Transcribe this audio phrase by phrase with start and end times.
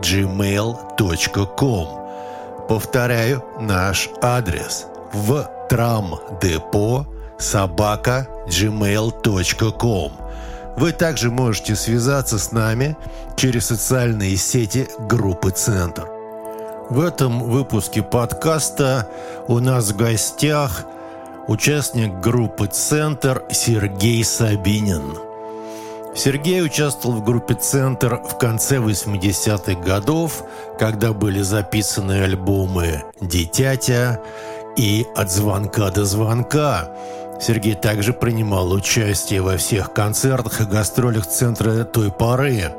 [0.00, 1.88] gmail.com.
[2.68, 7.06] Повторяю наш адрес в трамдепо
[7.38, 10.12] собака gmail.com.
[10.76, 12.96] Вы также можете связаться с нами
[13.36, 16.08] через социальные сети группы «Центр».
[16.90, 19.08] В этом выпуске подкаста
[19.48, 20.84] у нас в гостях
[21.48, 25.18] участник группы «Центр» Сергей Сабинин–
[26.14, 30.44] Сергей участвовал в группе «Центр» в конце 80-х годов,
[30.78, 34.20] когда были записаны альбомы «Дитятя»
[34.76, 36.90] и «От звонка до звонка».
[37.40, 42.74] Сергей также принимал участие во всех концертах и гастролях Центра той поры.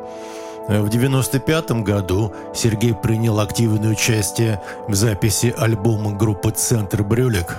[0.67, 7.55] В 1995 году Сергей принял активное участие в записи альбома группы «Центр Брюлик».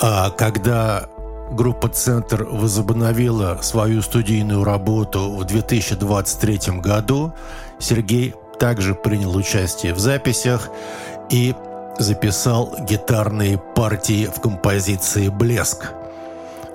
[0.00, 1.08] А когда
[1.50, 7.32] Группа «Центр» возобновила свою студийную работу в 2023 году.
[7.78, 10.68] Сергей также принял участие в записях
[11.30, 11.54] и
[11.98, 15.92] записал гитарные партии в композиции «Блеск».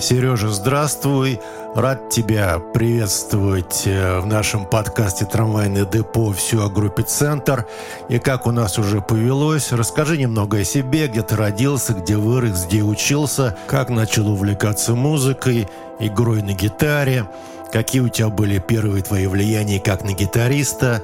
[0.03, 1.39] Сережа, здравствуй.
[1.75, 7.65] Рад тебя приветствовать э, в нашем подкасте «Трамвайное депо» все о группе «Центр».
[8.09, 12.65] И как у нас уже повелось, расскажи немного о себе, где ты родился, где вырос,
[12.65, 17.25] где учился, как начал увлекаться музыкой, игрой на гитаре,
[17.71, 21.01] какие у тебя были первые твои влияния как на гитариста.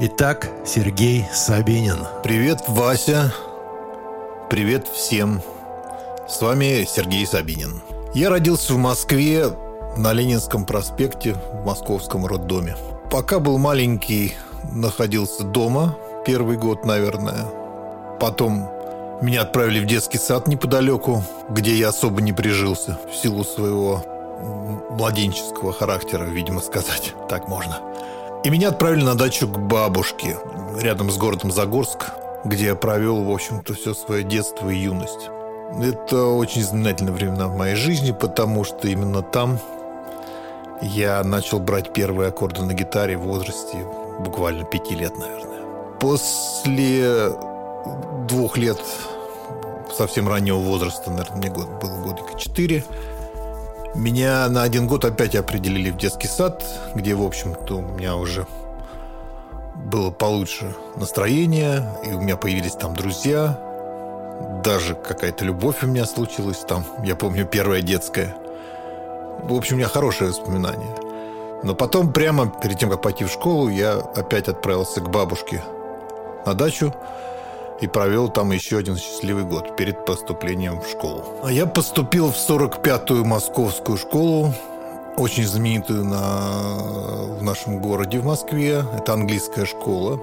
[0.00, 1.98] Итак, Сергей Сабинин.
[2.24, 3.32] Привет, Вася.
[4.50, 5.40] Привет всем.
[6.28, 7.80] С вами Сергей Сабинин.
[8.12, 9.56] Я родился в Москве
[9.96, 12.76] на Ленинском проспекте в московском роддоме.
[13.08, 14.34] Пока был маленький,
[14.72, 17.46] находился дома первый год, наверное.
[18.18, 18.68] Потом
[19.22, 24.04] меня отправили в детский сад неподалеку, где я особо не прижился в силу своего
[24.90, 27.78] младенческого характера, видимо сказать, так можно.
[28.42, 30.36] И меня отправили на дачу к бабушке,
[30.80, 32.06] рядом с городом Загорск,
[32.44, 35.30] где я провел, в общем-то, все свое детство и юность.
[35.78, 39.58] Это очень знаменательные времена в моей жизни, потому что именно там
[40.82, 43.78] я начал брать первые аккорды на гитаре в возрасте
[44.18, 45.60] буквально пяти лет, наверное.
[46.00, 47.32] После
[48.28, 48.78] двух лет
[49.96, 52.84] совсем раннего возраста, наверное, мне год, было годика четыре,
[53.94, 56.64] меня на один год опять определили в детский сад,
[56.94, 58.46] где, в общем-то, у меня уже
[59.74, 63.58] было получше настроение, и у меня появились там друзья,
[64.64, 68.36] даже какая-то любовь у меня случилась там, я помню, первая детская–
[69.42, 70.94] в общем, у меня хорошие воспоминания.
[71.62, 75.62] Но потом, прямо перед тем, как пойти в школу, я опять отправился к бабушке
[76.46, 76.94] на дачу
[77.80, 81.24] и провел там еще один счастливый год перед поступлением в школу.
[81.42, 84.54] А я поступил в 45-ю московскую школу,
[85.16, 86.50] очень знаменитую на,
[87.38, 88.84] в нашем городе, в Москве.
[88.96, 90.20] Это английская школа.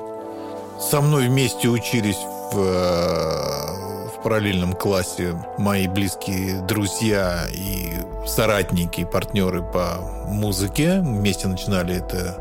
[0.80, 3.87] Со мной вместе учились в в
[4.28, 7.94] параллельном классе мои близкие друзья и
[8.26, 11.00] соратники, партнеры по музыке.
[11.00, 12.36] Вместе начинали это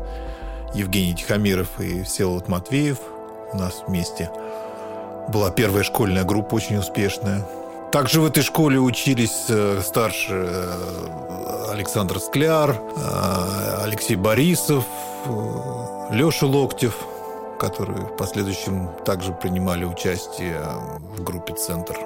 [0.73, 2.97] Евгений Тихомиров и Всеволод Матвеев
[3.53, 4.29] у нас вместе.
[5.29, 7.47] Была первая школьная группа очень успешная.
[7.89, 14.83] Также в этой школе учились э, старше э, Александр Скляр, э, Алексей Борисов,
[16.11, 16.97] Леша Локтев–
[17.57, 20.59] которые в последующем также принимали участие
[21.15, 21.97] в группе «Центр».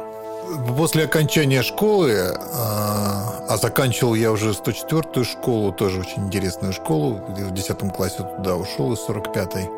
[0.76, 7.52] После окончания школы, а, а заканчивал я уже 104-ю школу, тоже очень интересную школу, в
[7.52, 9.70] 10 классе туда ушел из 45-й.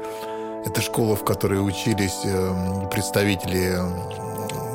[0.68, 3.76] Это школа, в которой учились э, представители,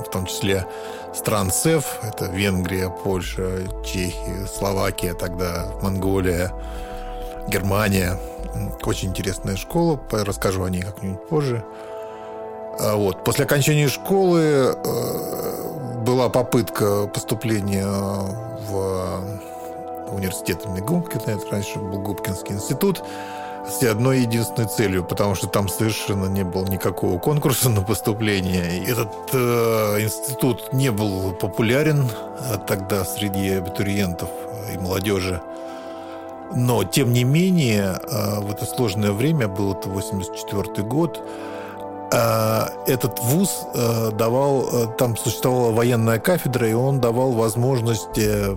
[0.07, 0.67] в том числе
[1.15, 6.53] стран СЭФ, это Венгрия, Польша, Чехия, Словакия, тогда Монголия,
[7.49, 8.21] Германия–
[8.83, 11.65] очень интересная школа, расскажу о ней как-нибудь позже.
[12.79, 13.25] А вот.
[13.25, 19.41] После окончания школы э, была попытка поступления в
[20.13, 20.81] университет имени
[21.37, 23.03] это раньше был Губкинский институт,
[23.69, 28.83] с одной единственной целью, потому что там совершенно не было никакого конкурса на поступление.
[28.85, 34.31] Этот э, институт не был популярен э, тогда среди абитуриентов
[34.73, 35.41] и молодежи.
[36.55, 41.23] Но, тем не менее, э, в это сложное время, был это 84 год,
[42.11, 48.55] А, этот вуз э, давал, э, там существовала военная кафедра, и он давал возможность э,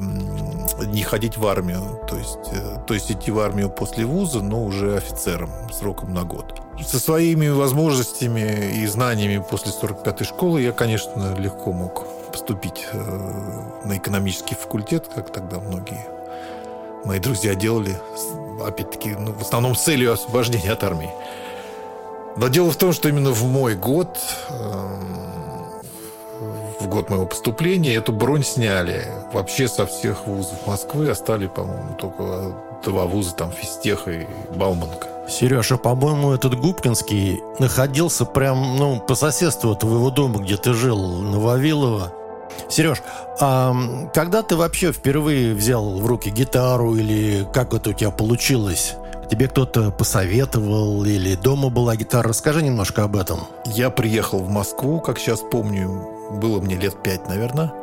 [0.85, 1.99] не ходить в армию.
[2.07, 2.39] То есть,
[2.88, 6.61] то есть идти в армию после вуза, но уже офицером сроком на год.
[6.85, 12.88] Со своими возможностями и знаниями после 45-й школы я, конечно, легко мог поступить
[13.83, 16.20] на экономический факультет, как тогда многие
[17.06, 17.98] мои друзья делали,
[18.65, 21.09] опять-таки, ну, в основном с целью освобождения от армии.
[22.38, 24.18] Но дело в том, что именно в мой год,
[24.50, 25.21] эм,
[26.80, 29.06] в год моего поступления, эту бронь сняли.
[29.33, 35.07] Вообще со всех вузов Москвы остались, по-моему, только два вуза, там, Физтех и Бауманка.
[35.30, 41.39] Сережа, по-моему, этот Губкинский находился прям, ну, по соседству твоего дома, где ты жил, на
[41.39, 42.12] Вавилово.
[42.69, 43.00] Сереж,
[43.39, 43.74] а
[44.13, 48.95] когда ты вообще впервые взял в руки гитару или как это у тебя получилось?
[49.30, 52.27] Тебе кто-то посоветовал или дома была гитара?
[52.30, 53.39] Расскажи немножко об этом.
[53.65, 57.74] Я приехал в Москву, как сейчас помню, было мне лет пять, наверное.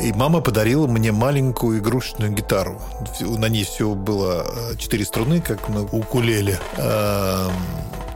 [0.00, 2.80] И мама подарила мне маленькую игрушечную гитару.
[3.20, 6.58] На ней все было э, четыре струны, как на укулеле.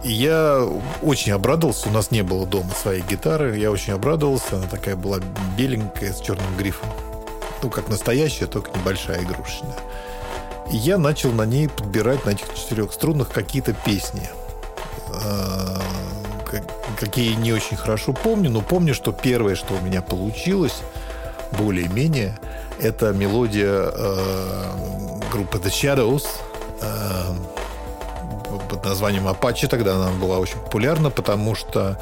[0.07, 0.65] И я
[1.03, 1.89] очень обрадовался.
[1.89, 3.59] У нас не было дома своей гитары.
[3.59, 4.57] Я очень обрадовался.
[4.57, 5.19] Она такая была
[5.59, 6.89] беленькая, с черным грифом.
[7.61, 9.75] Ну, как настоящая, только небольшая игрушечная.
[10.71, 14.29] И я начал на ней подбирать на этих четырех струнах какие-то песни.
[15.25, 15.83] А,
[17.01, 20.83] какие не очень хорошо помню, но помню, что первое, что у меня получилось,
[21.59, 22.39] более-менее,
[22.81, 24.73] это мелодия э,
[25.33, 26.27] группы The Shadows
[26.81, 27.56] э,
[28.59, 29.69] под названием Apache.
[29.69, 32.01] Тогда она была очень популярна, потому что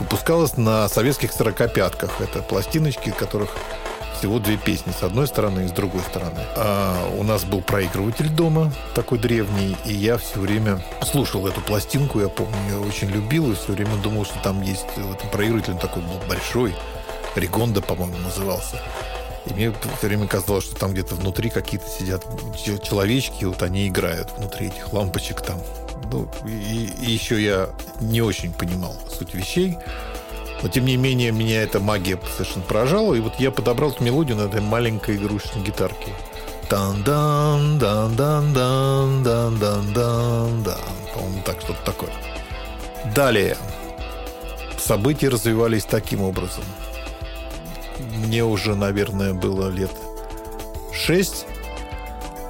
[0.00, 2.20] выпускалась на советских сорокопятках.
[2.20, 3.50] Это пластиночки, которых
[4.18, 6.40] всего две песни с одной стороны и с другой стороны.
[6.56, 12.20] А у нас был проигрыватель дома, такой древний, и я все время слушал эту пластинку,
[12.20, 15.76] я помню, я очень любил, и все время думал, что там есть в этом проигрывателе
[15.76, 16.74] такой был большой,
[17.34, 18.80] Ригонда, по-моему, назывался.
[19.46, 22.24] И мне все время казалось, что там где-то внутри какие-то сидят
[22.84, 25.58] человечки, вот они играют внутри этих лампочек там.
[26.12, 27.70] Ну, и, и еще я
[28.00, 29.78] не очень понимал суть вещей.
[30.62, 33.14] Но, тем не менее, меня эта магия совершенно поражала.
[33.14, 36.12] И вот я подобрал эту мелодию на этой маленькой игрушечной гитарке.
[36.70, 40.78] Дан-дан, дан-дан-дан, дан-дан-дан-дан.
[41.14, 42.10] По-моему, так что-то такое.
[43.14, 43.56] Далее.
[44.78, 46.64] События развивались таким образом.
[48.16, 49.92] Мне уже, наверное, было лет
[50.92, 51.46] шесть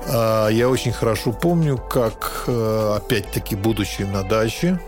[0.07, 4.81] а, я очень хорошо помню, как, э, опять-таки, будучи на даче,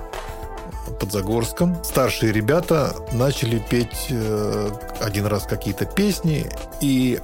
[1.01, 1.83] под Загорском.
[1.85, 4.71] Старшие ребята начали петь э,
[5.01, 6.51] один раз какие-то песни,
[6.81, 7.21] и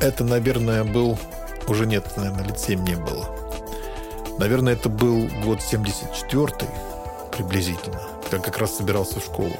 [0.00, 1.18] это, наверное, был...
[1.66, 3.28] Уже нет, наверное, лет 7 не было.
[4.38, 6.68] Наверное, это был год 74-й
[7.36, 9.56] приблизительно, когда как раз собирался в школу.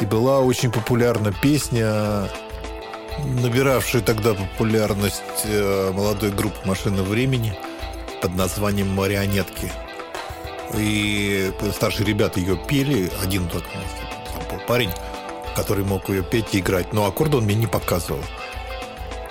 [0.00, 2.28] И была очень популярна песня,
[3.22, 7.56] набиравшая тогда популярность э, молодой группы «Машина времени»
[8.20, 9.70] под названием «Марионетки».
[10.76, 13.10] И старшие ребята ее пели.
[13.22, 13.68] Один только
[14.66, 14.90] парень,
[15.54, 16.92] который мог ее петь и играть.
[16.92, 18.20] Но аккорды он мне не показывал.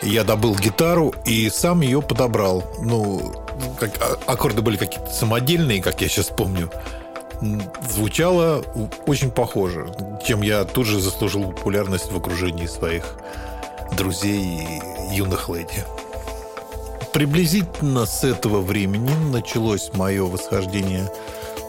[0.01, 2.63] Я добыл гитару и сам ее подобрал.
[2.79, 3.33] Ну,
[3.79, 6.69] как, а, аккорды были какие-то самодельные, как я сейчас помню.
[7.89, 8.63] Звучало
[9.06, 9.88] очень похоже,
[10.25, 13.15] чем я тут же заслужил популярность в окружении своих
[13.95, 14.81] друзей
[15.12, 15.83] юных леди.
[17.13, 21.12] Приблизительно с этого времени началось мое восхождение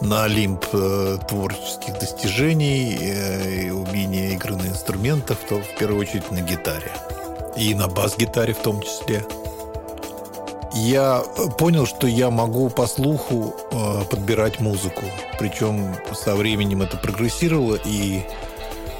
[0.01, 6.31] на Олимп э, творческих достижений э, и умения игры на инструментах, то в первую очередь
[6.31, 6.91] на гитаре.
[7.55, 9.23] И на бас-гитаре в том числе.
[10.73, 11.23] Я
[11.57, 15.03] понял, что я могу по слуху э, подбирать музыку.
[15.39, 18.23] Причем со временем это прогрессировало, и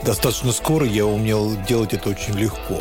[0.03, 2.79] достаточно скоро я умел делать это очень легко.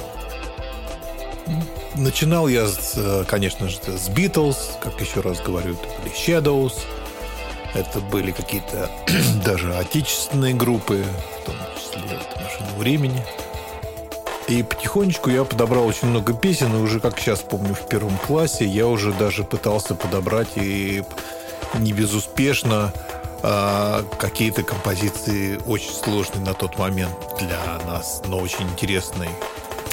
[1.94, 6.74] Начинал я, с, э, конечно же, с Beatles, как еще раз говорю, это были Shadows.
[7.74, 8.90] Это были какие-то
[9.44, 11.04] даже отечественные группы,
[11.40, 13.24] в том числе «Машина времени».
[14.46, 18.66] И потихонечку я подобрал очень много песен, и уже, как сейчас помню, в первом классе
[18.66, 21.02] я уже даже пытался подобрать и
[21.74, 22.92] не безуспешно
[23.42, 29.30] а, какие-то композиции очень сложные на тот момент для нас, но очень интересные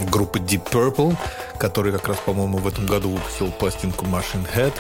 [0.10, 1.16] группы Deep Purple,
[1.58, 4.74] который как раз, по-моему, в этом году выпустил пластинку Machine Head.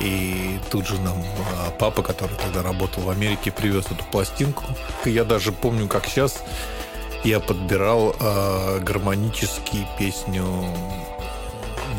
[0.00, 1.16] И тут же нам
[1.56, 4.64] а, папа, который тогда работал в Америке, привез эту пластинку.
[5.04, 6.42] И я даже помню, как сейчас
[7.24, 10.44] я подбирал э, гармонически песню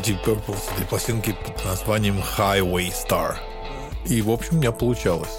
[0.02, 3.36] Deep Purple с этой пластинки под названием Highway Star.
[4.06, 5.36] И, в общем, у меня получалось.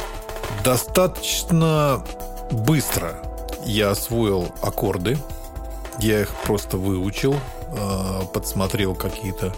[0.63, 2.03] Достаточно
[2.51, 3.15] быстро
[3.65, 5.17] я освоил аккорды.
[6.01, 9.53] Я их просто выучил, э, подсмотрел какие-то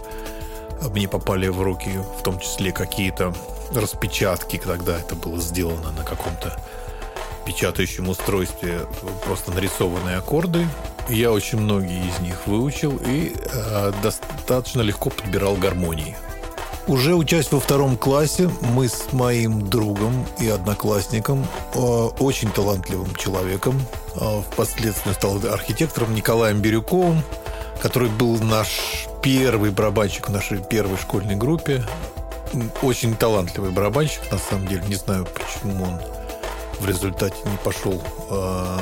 [0.92, 3.32] мне попали в руки в том числе какие-то
[3.74, 6.58] распечатки, когда это было сделано на каком-то
[7.46, 8.80] печатающем устройстве,
[9.24, 10.66] просто нарисованные аккорды.
[11.08, 16.16] Я очень многие из них выучил и э, достаточно легко подбирал гармонии.
[16.86, 23.80] Уже учась во втором классе, мы с моим другом и одноклассником, э, очень талантливым человеком,
[24.16, 27.22] э, впоследствии стал архитектором Николаем Бирюковым,
[27.80, 31.82] который был наш первый барабанщик в нашей первой школьной группе.
[32.82, 34.82] Очень талантливый барабанщик, на самом деле.
[34.86, 36.00] Не знаю, почему он
[36.80, 37.98] в результате не пошел
[38.28, 38.78] э,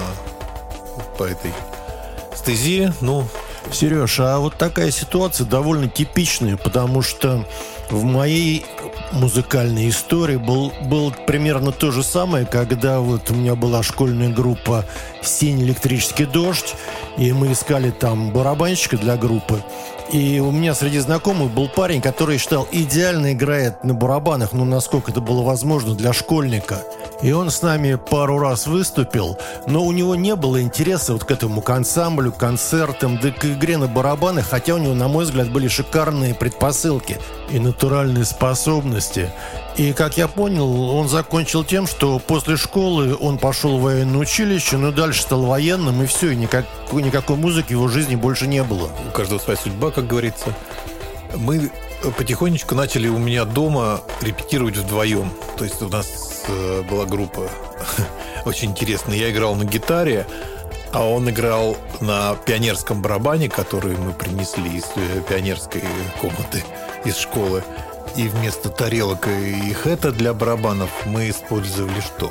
[1.19, 1.53] по этой
[2.35, 2.93] стезе.
[3.01, 3.29] Ну,
[3.71, 7.47] Сереж, а вот такая ситуация довольно типичная, потому что
[7.91, 8.65] в моей
[9.13, 14.85] музыкальной истории был, был примерно то же самое, когда вот у меня была школьная группа
[15.23, 16.75] «Синий электрический дождь»,
[17.17, 19.63] и мы искали там барабанщика для группы.
[20.11, 25.11] И у меня среди знакомых был парень, который считал, идеально играет на барабанах, ну, насколько
[25.11, 26.83] это было возможно для школьника.
[27.23, 31.31] И он с нами пару раз выступил, но у него не было интереса вот к
[31.31, 35.51] этому к ансамблю, концертам, да к игре на барабанах, хотя у него, на мой взгляд,
[35.51, 37.19] были шикарные предпосылки
[37.51, 39.31] и натуральные способности.
[39.77, 44.77] И, как я понял, он закончил тем, что после школы он пошел в военное училище,
[44.77, 48.63] но дальше стал военным, и все, и никак, никакой музыки в его жизни больше не
[48.65, 48.91] было.
[49.09, 50.55] У каждого своя судьба, как говорится.
[51.37, 51.71] Мы
[52.11, 55.31] потихонечку начали у меня дома репетировать вдвоем.
[55.57, 57.49] То есть у нас э, была группа
[58.45, 59.17] очень интересная.
[59.17, 60.27] Я играл на гитаре,
[60.93, 65.83] а он играл на пионерском барабане, который мы принесли из э, пионерской
[66.21, 66.65] комнаты,
[67.05, 67.63] из школы.
[68.17, 72.31] И вместо тарелок и хэта для барабанов мы использовали что?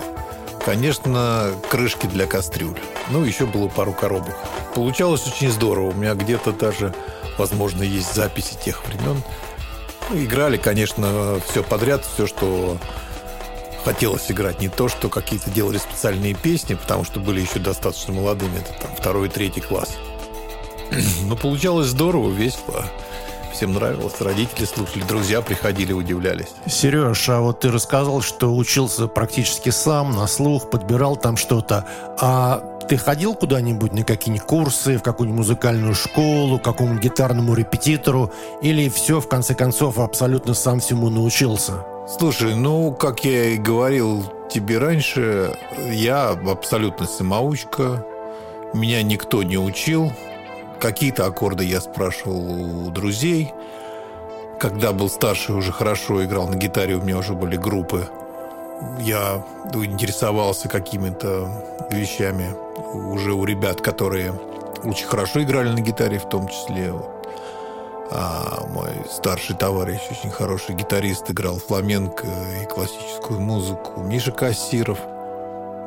[0.63, 2.78] Конечно, крышки для кастрюль.
[3.10, 4.36] Ну, еще было пару коробок.
[4.75, 5.90] Получалось очень здорово.
[5.90, 6.94] У меня где-то даже,
[7.40, 9.24] возможно, есть записи тех времен.
[10.12, 12.77] Ну, играли, конечно, все подряд, все, что
[13.86, 14.60] хотелось играть.
[14.60, 18.58] Не то, что какие-то делали специальные песни, потому что были еще достаточно молодыми.
[18.58, 19.96] Это там второй и третий класс.
[21.24, 22.86] Но получалось здорово, весело
[23.51, 24.20] всем нравилось.
[24.20, 26.50] Родители слушали, друзья приходили, удивлялись.
[26.67, 31.86] Сереж, а вот ты рассказал, что учился практически сам, на слух, подбирал там что-то.
[32.20, 38.31] А ты ходил куда-нибудь на какие-нибудь курсы, в какую-нибудь музыкальную школу, к какому-нибудь гитарному репетитору?
[38.62, 41.86] Или все, в конце концов, абсолютно сам всему научился?
[42.20, 45.58] Слушай, ну, как я и говорил тебе раньше,
[45.89, 48.05] я абсолютно самоучка.
[48.74, 50.12] Меня никто не учил.
[50.81, 53.53] Какие-то аккорды я спрашивал у друзей.
[54.59, 58.07] Когда был старше, уже хорошо играл на гитаре, у меня уже были группы.
[59.00, 59.45] Я
[59.75, 62.47] интересовался какими-то вещами
[62.93, 64.33] уже у ребят, которые
[64.83, 66.91] очень хорошо играли на гитаре, в том числе.
[68.09, 72.25] А мой старший товарищ, очень хороший гитарист, играл фламенко
[72.61, 74.01] и классическую музыку.
[74.01, 74.97] Миша Кассиров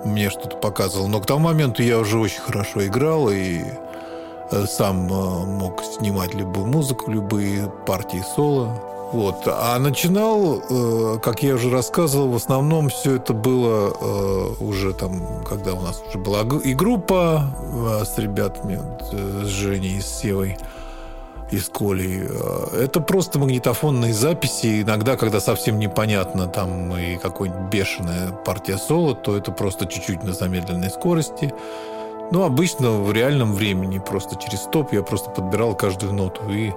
[0.05, 1.09] мне что-то показывал.
[1.09, 3.65] Но к тому моменту я уже очень хорошо играл, и
[4.67, 8.69] сам э, мог снимать любую музыку, любые партии соло.
[9.13, 9.47] Вот.
[9.47, 13.91] А начинал, э, как я уже рассказывал, в основном все это было
[14.61, 17.45] уже там, когда у нас уже была и группа
[18.05, 18.81] с ребятами,
[19.45, 20.57] с Женей, с Севой
[21.51, 22.23] и с Колей.
[22.77, 24.83] Это просто магнитофонные записи.
[24.83, 30.33] Иногда, когда совсем непонятно, там и какой-нибудь бешеная партия соло, то это просто чуть-чуть на
[30.33, 31.55] замедленной скорости.
[32.31, 36.43] Ну, обычно в реальном времени, просто через стоп я просто подбирал каждую ноту.
[36.51, 36.73] И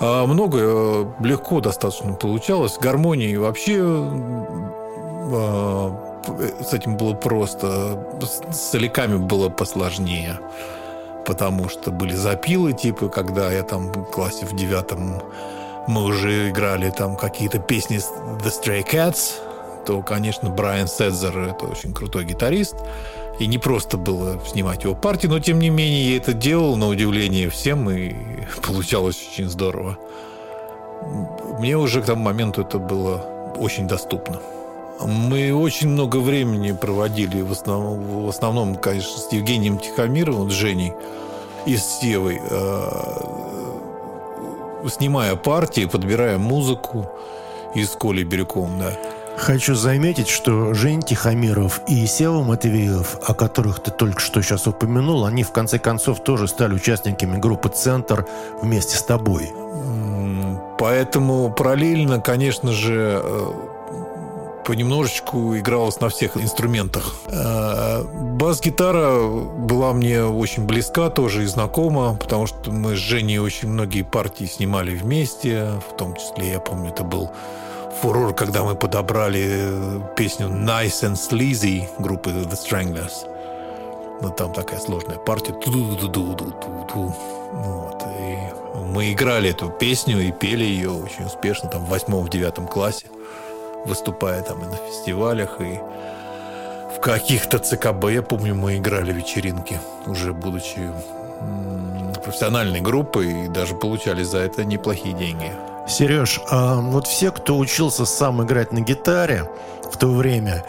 [0.00, 2.78] а, много э, легко достаточно получалось.
[2.80, 3.80] Гармонии вообще
[5.34, 6.22] а,
[6.60, 8.06] с этим было просто.
[8.50, 10.38] С соляками было посложнее.
[11.26, 15.20] Потому что были запилы, типа, когда я там в классе в девятом
[15.88, 19.40] мы уже играли там какие-то песни The Stray Cats,
[19.86, 22.76] то, конечно, Брайан Седзер– это очень крутой гитарист.
[23.38, 26.88] И не просто было снимать его партии, но тем не менее я это делал, на
[26.88, 28.14] удивление всем, и
[28.66, 29.98] получалось очень здорово.
[31.58, 33.24] Мне уже к тому моменту это было
[33.56, 34.40] очень доступно.
[35.00, 40.92] Мы очень много времени проводили, в основном, в основном конечно, с Евгением Тихомировым, с Женей
[41.66, 42.90] и с Севой, э,
[44.88, 47.06] снимая партии, подбирая музыку,
[47.74, 48.92] и с Колей да.
[49.38, 55.24] Хочу заметить, что Жень Тихомиров и Сева Матвеев, о которых ты только что сейчас упомянул,
[55.24, 58.26] они в конце концов тоже стали участниками группы «Центр»
[58.60, 59.48] вместе с тобой.
[60.78, 63.52] Поэтому параллельно, конечно же, э,
[64.66, 67.14] понемножечку игралось на всех инструментах.
[67.28, 73.68] Э, бас-гитара была мне очень близка тоже и знакома, потому что мы с Женей очень
[73.68, 77.30] многие партии снимали вместе, в том числе, я помню, это был
[78.00, 79.72] фурор, когда мы подобрали
[80.16, 83.26] песню Nice and Sleazy группы The Stranglers.
[84.20, 85.54] Ну, там такая сложная партия.
[87.52, 88.02] Вот.
[88.20, 88.36] И
[88.92, 93.06] мы играли эту песню и пели ее очень успешно, там, в восьмом-девятом классе,
[93.84, 95.80] выступая там и на фестивалях, и
[96.96, 100.92] в каких-то ЦКБ, я помню, мы играли вечеринки, уже будучи
[102.24, 105.52] профессиональной группой, и даже получали за это неплохие деньги.
[105.88, 109.50] Сереж, а вот все, кто учился сам играть на гитаре
[109.90, 110.64] в то время,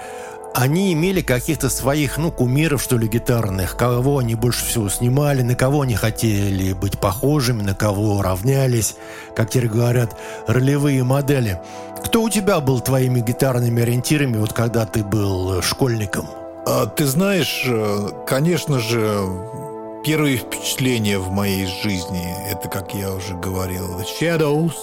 [0.54, 5.56] они имели каких-то своих, ну, кумиров, что ли, гитарных, кого они больше всего снимали, на
[5.56, 8.96] кого они хотели быть похожими, на кого равнялись,
[9.36, 11.62] как теперь говорят, ролевые модели.
[12.04, 16.28] Кто у тебя был твоими гитарными ориентирами, вот когда ты был школьником?
[16.66, 19.22] А, ты знаешь, э, конечно же,
[20.04, 24.74] первые впечатления в моей жизни, это, как я уже говорил, The Shadows,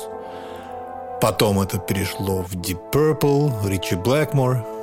[1.21, 4.65] потом это перешло в Deep Purple, Ричи Блэкмор–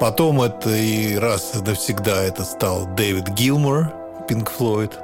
[0.00, 3.92] Потом это и раз и навсегда это стал Дэвид Гилмор,
[4.28, 4.98] Пинк Флойд.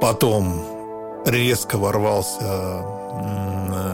[0.00, 0.64] Потом
[1.26, 2.82] резко ворвался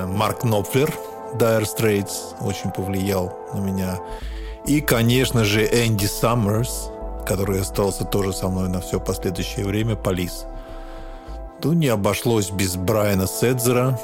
[0.07, 0.95] Марк Нопфлер,
[1.35, 3.99] Dire Straits, очень повлиял на меня.
[4.65, 6.91] И, конечно же, Энди Саммерс,
[7.27, 10.47] который остался тоже со мной на все последующее время, Полис.
[11.63, 13.99] Ну, не обошлось без Брайана Седзера,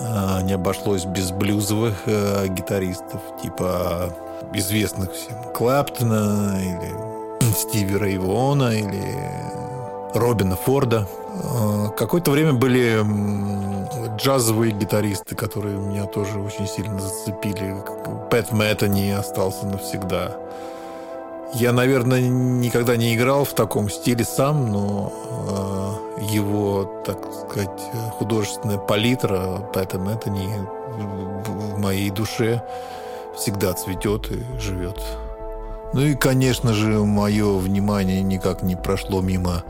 [0.00, 4.12] а, не обошлось без блюзовых э, гитаристов, типа
[4.52, 9.16] известных всем Клаптона или Стиви Рейвона или
[10.14, 11.06] Робина Форда.
[11.44, 13.02] А, какое-то время были
[14.16, 17.76] джазовые гитаристы, которые меня тоже очень сильно зацепили.
[18.30, 20.36] Пэт Мэттани остался навсегда.
[21.54, 25.12] Я, наверное, никогда не играл в таком стиле сам, но
[26.18, 27.80] э, его, так сказать,
[28.12, 30.48] художественная палитра, поэтому это не
[31.44, 32.62] в моей душе
[33.36, 34.98] всегда цветет и живет.
[35.92, 39.62] Ну и, конечно же, мое внимание никак не прошло мимо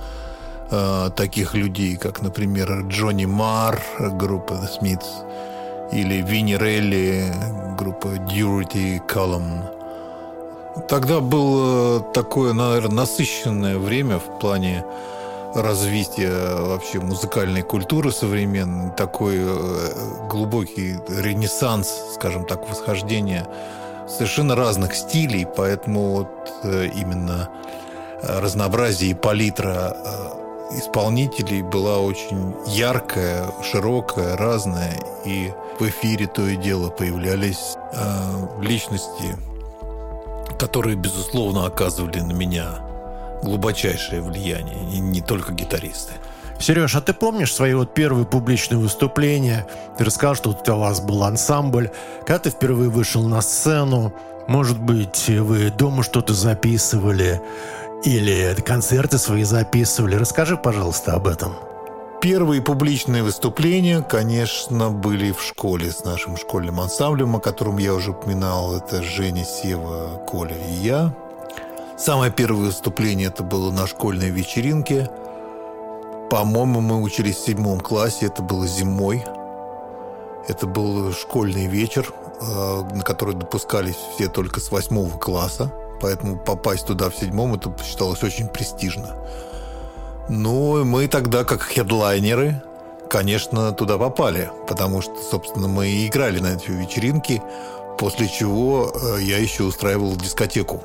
[0.70, 7.24] э, таких людей, как, например, Джонни Марр, группа The Smiths, или Винни Релли,
[7.76, 9.81] группа Durity Column.
[10.88, 14.85] Тогда было такое, наверное, насыщенное время в плане
[15.54, 23.46] развития вообще музыкальной культуры современной, такой э, глубокий ренессанс, скажем так, восхождение
[24.08, 27.50] совершенно разных стилей, поэтому вот э, именно
[28.22, 36.56] разнообразие и палитра э, исполнителей была очень яркая, широкая, разная, и в эфире то и
[36.56, 37.76] дело появлялись
[38.62, 39.37] личности
[40.62, 42.79] которые, безусловно, оказывали на меня
[43.42, 46.12] глубочайшее влияние, и не только гитаристы.
[46.61, 49.66] Сереж, а ты помнишь свои вот первые публичные выступления?
[49.98, 51.90] Ты рассказал, что у вас был ансамбль.
[52.20, 54.14] Когда ты впервые вышел на сцену,
[54.46, 57.42] может быть, вы дома что-то записывали
[58.05, 60.14] или концерты свои записывали.
[60.14, 61.57] Расскажи, пожалуйста, об этом.
[62.22, 68.12] Первые публичные выступления, конечно, были в школе с нашим школьным ансамблем, о котором я уже
[68.12, 68.76] упоминал.
[68.76, 71.12] Это Женя, Сева, Коля и я.
[71.98, 75.11] Самое первое выступление это было на школьной вечеринке.
[76.30, 79.24] По-моему, мы учились в седьмом классе, это было зимой.
[80.46, 85.72] Это был школьный вечер, э, на который допускались все только с восьмого класса.
[86.00, 89.16] Поэтому попасть туда в седьмом, это считалось очень престижно.
[90.28, 92.62] Ну, мы тогда, как хедлайнеры,
[93.11, 97.42] конечно, туда попали, потому что, собственно, мы и играли на эти вечеринки,
[97.98, 100.82] после чего э, я еще устраивал дискотеку.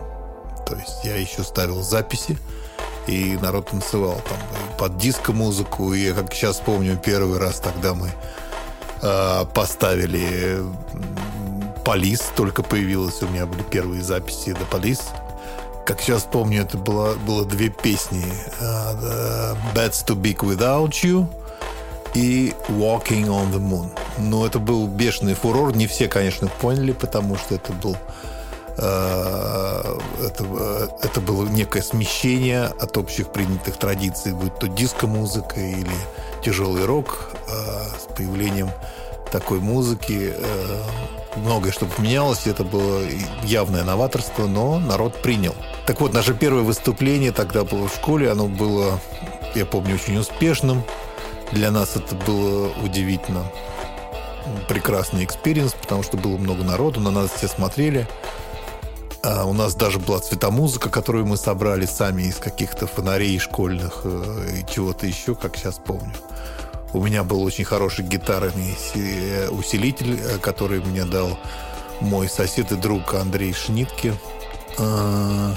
[0.65, 2.37] То есть я еще ставил записи,
[3.07, 4.37] и народ танцевал там
[4.77, 5.93] под диско-музыку.
[5.93, 8.11] И я как сейчас помню, первый раз тогда мы
[9.01, 10.61] э, поставили
[11.85, 15.03] Полис, только появилась у меня были первые записи до Полис.
[15.87, 18.25] Как сейчас помню, это было, было две песни.
[18.59, 21.25] Uh, That's Too Big Without You
[22.13, 23.89] и Walking on the Moon.
[24.17, 25.73] Но это был бешеный фурор.
[25.73, 27.95] Не все, конечно, поняли, потому что это был
[28.75, 35.95] uh, это, это было некое смещение от общих принятых традиций, будь то диско-музыка или
[36.43, 38.71] тяжелый рок с появлением
[39.31, 40.33] такой музыки.
[41.43, 43.01] Многое что поменялось, это было
[43.43, 45.55] явное новаторство, но народ принял.
[45.85, 48.31] Так вот, наше первое выступление тогда было в школе.
[48.31, 48.99] Оно было,
[49.55, 50.83] я помню, очень успешным.
[51.51, 53.45] Для нас это было удивительно.
[54.67, 58.07] прекрасный experience, потому что было много народу, на нас все смотрели.
[59.23, 64.59] А у нас даже была цветомузыка, которую мы собрали сами из каких-то фонарей школьных э,
[64.59, 66.13] и чего-то еще, как сейчас помню.
[66.93, 71.37] У меня был очень хороший гитарный э, усилитель, э, который мне дал
[71.99, 74.13] мой сосед и друг Андрей Шнитке.
[74.77, 75.53] А,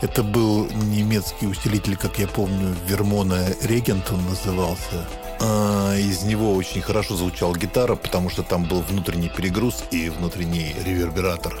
[0.00, 5.06] это был немецкий усилитель, как я помню, Вермона Регент он назывался.
[5.40, 10.74] А, из него очень хорошо звучала гитара, потому что там был внутренний перегруз и внутренний
[10.84, 11.54] ревербератор.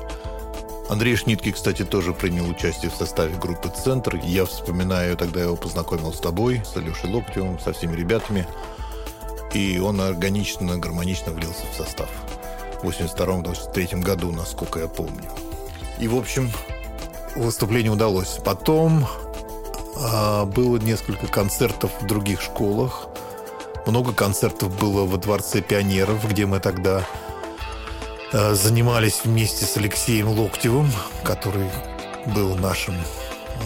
[0.88, 4.16] Андрей Шнитки, кстати, тоже принял участие в составе группы «Центр».
[4.24, 8.46] Я вспоминаю, тогда я его познакомил с тобой, с Алешей Локтевым, со всеми ребятами.
[9.54, 12.08] И он органично, гармонично влился в состав.
[12.82, 15.28] В 82-83 году, насколько я помню.
[15.98, 16.50] И, в общем,
[17.36, 18.38] выступление удалось.
[18.44, 19.06] Потом
[19.96, 23.08] а, было несколько концертов в других школах.
[23.86, 27.04] Много концертов было во Дворце пионеров, где мы тогда
[28.32, 30.90] а, занимались вместе с Алексеем Локтевым,
[31.24, 31.68] который
[32.26, 32.94] был нашим,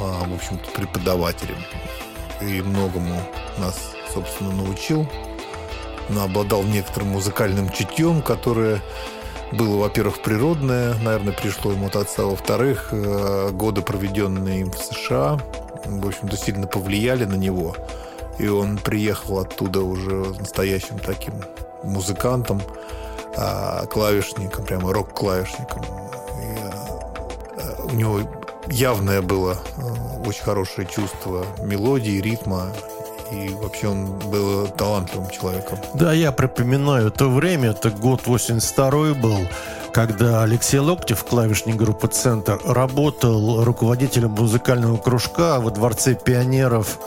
[0.01, 1.63] а, в общем-то, преподавателем.
[2.41, 3.21] И многому
[3.59, 5.09] нас, собственно, научил.
[6.09, 8.83] Но обладал некоторым музыкальным чутьем, которое
[9.53, 12.25] было, во-первых, природное, наверное, пришло ему от отца.
[12.25, 15.39] Во-вторых, э, годы, проведенные им в США,
[15.85, 17.77] в общем-то, сильно повлияли на него.
[18.39, 21.35] И он приехал оттуда уже настоящим таким
[21.85, 22.61] музыкантом,
[23.37, 25.83] а, клавишником, прямо рок-клавишником.
[27.57, 28.21] Э, у него
[28.69, 32.73] явное было э, очень хорошее чувство мелодии, ритма
[33.31, 35.79] и вообще он был талантливым человеком.
[35.95, 39.39] Да, я припоминаю то время, это год 82 был,
[39.93, 46.99] когда Алексей Локтев, клавишник группы «Центр», работал руководителем музыкального кружка во Дворце пионеров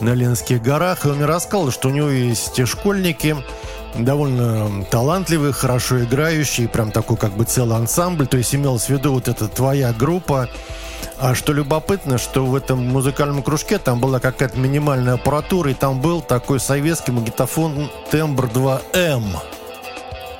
[0.00, 1.04] на Ленских горах.
[1.04, 3.36] И он мне рассказал, что у него есть школьники,
[3.94, 8.26] довольно талантливые, хорошо играющие, прям такой как бы целый ансамбль.
[8.26, 10.48] То есть имелось в виду вот эта твоя группа,
[11.18, 16.00] а что любопытно, что в этом музыкальном кружке там была какая-то минимальная аппаратура, и там
[16.00, 19.24] был такой советский магнитофон Тембр 2М.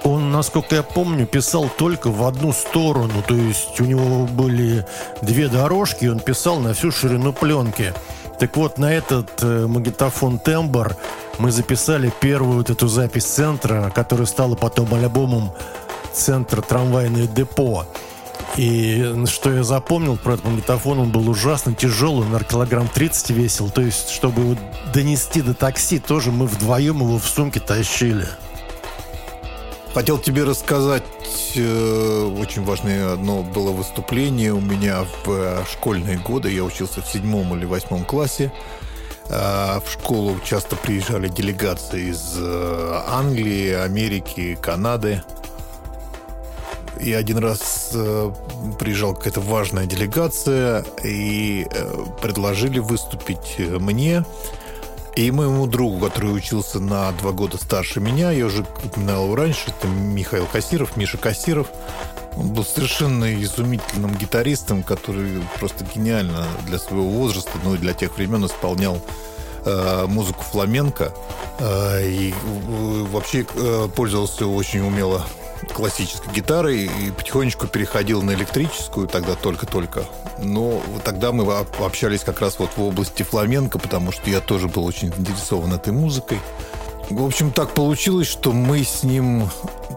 [0.02, 4.86] Он, насколько я помню, писал только в одну сторону, то есть у него были
[5.20, 7.92] две дорожки, он писал на всю ширину пленки.
[8.40, 10.96] Так вот, на этот э, магнитофон Тембр
[11.38, 15.52] мы записали первую вот эту запись центра, которая стала потом альбомом
[16.14, 17.84] «Центр трамвайное депо».
[18.56, 23.68] И что я запомнил про этот магнитофон, он был ужасно тяжелый, на килограмм 30 весил.
[23.68, 24.56] То есть, чтобы его
[24.94, 28.26] донести до такси, тоже мы вдвоем его в сумке тащили.
[29.92, 31.02] Хотел тебе рассказать,
[31.56, 36.48] э, очень важное одно было выступление у меня в э, школьные годы.
[36.52, 38.52] Я учился в седьмом или восьмом классе.
[39.28, 45.24] Э, в школу часто приезжали делегации из э, Англии, Америки, Канады.
[47.00, 47.92] И один раз
[48.78, 51.66] приезжала какая-то важная делегация и
[52.20, 54.24] предложили выступить мне
[55.16, 58.30] и моему другу, который учился на два года старше меня.
[58.30, 59.70] Я уже упоминал его раньше.
[59.70, 61.68] Это Михаил Кассиров, Миша Кассиров.
[62.36, 68.16] Он был совершенно изумительным гитаристом, который просто гениально для своего возраста, ну и для тех
[68.16, 69.00] времен исполнял
[69.64, 71.12] э, музыку фламенко.
[71.58, 75.26] Э, и э, вообще э, пользовался очень умело
[75.72, 80.04] классической гитарой и потихонечку переходил на электрическую, тогда только-только.
[80.38, 84.84] Но тогда мы общались как раз вот в области фламенко, потому что я тоже был
[84.84, 86.38] очень заинтересован этой музыкой.
[87.10, 89.50] В общем, так получилось, что мы с ним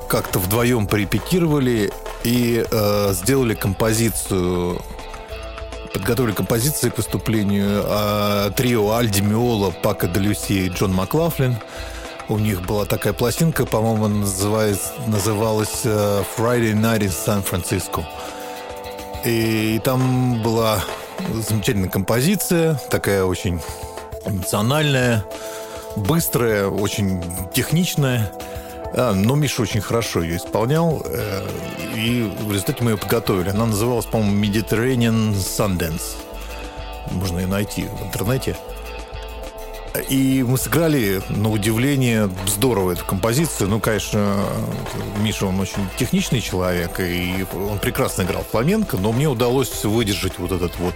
[0.09, 1.91] как-то вдвоем порепетировали
[2.23, 4.81] и э, сделали композицию
[5.93, 11.57] подготовили композиции к выступлению а, трио Альди Миола, Пака Делюси и Джон Маклафлин–
[12.29, 18.03] у них была такая пластинка, по-моему, называлась, э, Friday Night in San Francisco.
[19.25, 20.83] И там была
[21.33, 23.61] замечательная композиция, такая очень
[24.25, 25.23] эмоциональная,
[25.95, 28.31] быстрая, очень техничная.
[28.95, 31.47] А, но Миша очень хорошо ее исполнял, э,
[31.95, 33.49] и в результате мы ее подготовили.
[33.49, 36.15] Она называлась, по-моему, Mediterranean Sundance.
[37.11, 38.55] Можно ее найти в интернете.
[40.09, 43.69] И мы сыграли, на удивление, здорово эту композицию.
[43.69, 44.43] Ну, конечно,
[45.19, 50.51] Миша, он очень техничный человек, и он прекрасно играл фламенко, но мне удалось выдержать вот
[50.51, 50.95] этот вот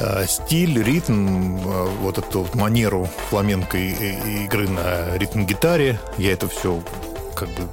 [0.00, 5.98] э, стиль, ритм, э, вот эту вот манеру фламенко игры на ритм-гитаре.
[6.18, 6.82] Я это все
[7.34, 7.66] как бы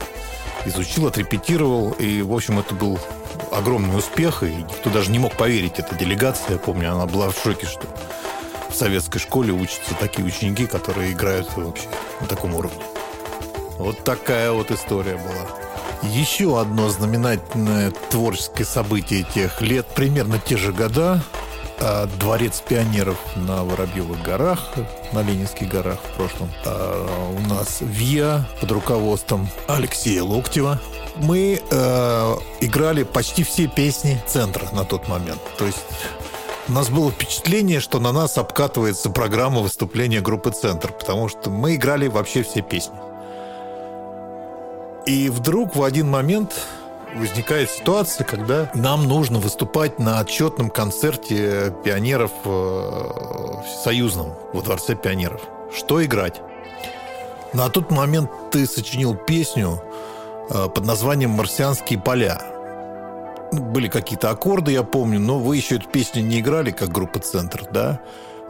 [0.65, 2.97] изучил, отрепетировал, и, в общем, это был
[3.51, 7.37] огромный успех, и никто даже не мог поверить, эта делегация, я помню, она была в
[7.37, 7.85] шоке, что
[8.73, 11.87] в советской школе учатся такие ученики, которые играют вообще
[12.19, 12.83] на таком уровне.
[13.77, 16.09] Вот такая вот история была.
[16.11, 21.21] Еще одно знаменательное творческое событие тех лет, примерно те же года,
[21.79, 24.73] а, Дворец пионеров на Воробьевых горах,
[25.11, 26.51] на Ленинских горах в прошлом.
[26.65, 30.81] А у нас ВИА под руководством Алексея Локтева.
[31.15, 35.39] Мы э, играли почти все песни центра на тот момент.
[35.59, 35.77] То есть
[36.67, 41.75] у нас было впечатление, что на нас обкатывается программа выступления группы «Центр», потому что мы
[41.75, 42.95] играли вообще все песни.
[45.05, 46.53] И вдруг в один момент
[47.15, 55.41] возникает ситуация, когда нам нужно выступать на отчетном концерте пионеров э, союзном во Дворце пионеров.
[55.75, 56.41] Что играть?
[57.51, 59.81] На тот момент ты сочинил песню
[60.49, 62.52] э, под названием «Марсианские поля».
[63.53, 67.65] Были какие-то аккорды, я помню, но вы еще эту песню не играли, как группа «Центр»,
[67.71, 67.99] да?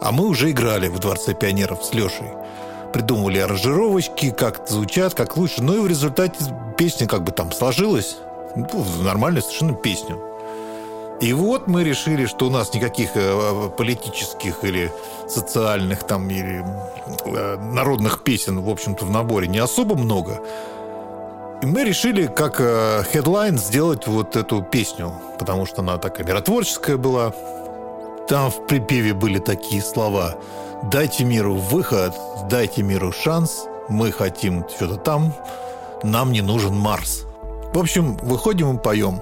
[0.02, 2.32] А мы уже играли в Дворце пионеров с Лешей
[2.94, 5.62] придумывали аранжировочки, как звучат, как лучше.
[5.64, 6.38] Ну и в результате
[6.78, 8.18] песня как бы там сложилась
[8.56, 10.22] ну, нормальную совершенно песню.
[11.20, 14.92] И вот мы решили, что у нас никаких э, политических или
[15.28, 16.64] социальных там или
[17.26, 20.42] э, народных песен, в общем-то, в наборе не особо много.
[21.64, 27.34] И мы решили, как хедлайн, сделать вот эту песню, потому что она такая миротворческая была.
[28.28, 30.36] Там в припеве были такие слова
[30.92, 32.14] «Дайте миру выход,
[32.50, 35.34] дайте миру шанс, мы хотим что-то там,
[36.04, 37.24] нам не нужен Марс».
[37.74, 39.22] В общем, выходим и поем.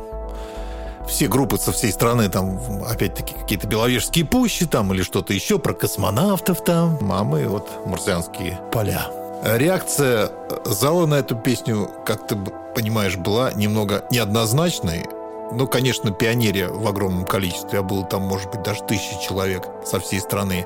[1.08, 5.76] Все группы со всей страны, там, опять-таки, какие-то беловежские пущи там или что-то еще про
[5.76, 6.98] космонавтов там.
[7.12, 9.21] А мы вот марсианские поля.
[9.44, 10.30] Реакция
[10.66, 12.36] зала на эту песню, как ты
[12.76, 15.06] понимаешь, была немного неоднозначной.
[15.52, 20.00] Ну, конечно, пионерия в огромном количестве, а было там, может быть, даже тысячи человек со
[20.00, 20.66] всей страны.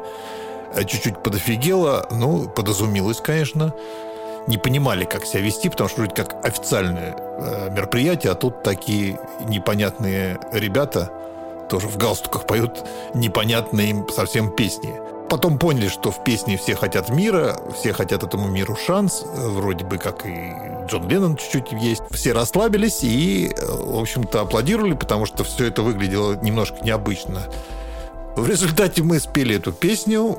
[0.76, 3.74] Чуть-чуть подофигела, ну, подозумилась, конечно
[4.48, 9.20] не понимали, как себя вести, потому что вроде как официальное э, мероприятие, а тут такие
[9.48, 11.12] непонятные ребята
[11.70, 14.94] тоже в галстуках поют непонятные им совсем песни.
[15.30, 19.98] Потом поняли, что в песне все хотят мира, все хотят этому миру шанс, вроде бы
[19.98, 20.54] как и
[20.88, 22.04] Джон Леннон чуть-чуть есть.
[22.12, 27.44] Все расслабились и, э, в общем-то, аплодировали, потому что все это выглядело немножко необычно.
[28.36, 30.38] В результате мы спели эту песню,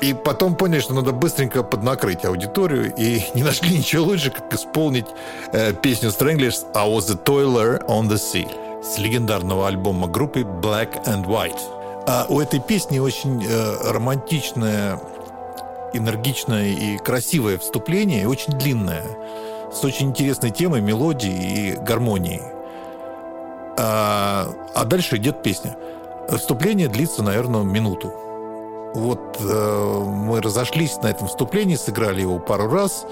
[0.00, 5.06] и потом поняли, что надо быстренько поднакрыть аудиторию, и не нашли ничего лучше, как исполнить
[5.52, 8.48] э, песню Stranglers «I was a toiler on the sea»
[8.84, 11.83] с легендарного альбома группы Black and White.
[12.06, 15.00] А у этой песни очень э, романтичное,
[15.92, 19.04] энергичное и красивое вступление, и очень длинное,
[19.72, 22.42] с очень интересной темой, мелодией и гармонией.
[23.76, 25.76] А, а дальше идет песня.
[26.28, 28.12] Вступление длится, наверное, минуту
[28.94, 33.04] вот э, мы разошлись на этом вступлении, сыграли его пару раз.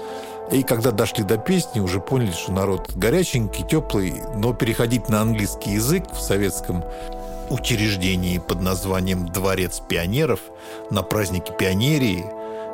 [0.51, 5.71] И когда дошли до песни, уже поняли, что народ горяченький, теплый, но переходить на английский
[5.71, 6.83] язык в советском
[7.53, 10.39] учреждении под названием «Дворец пионеров»
[10.89, 12.25] на празднике пионерии,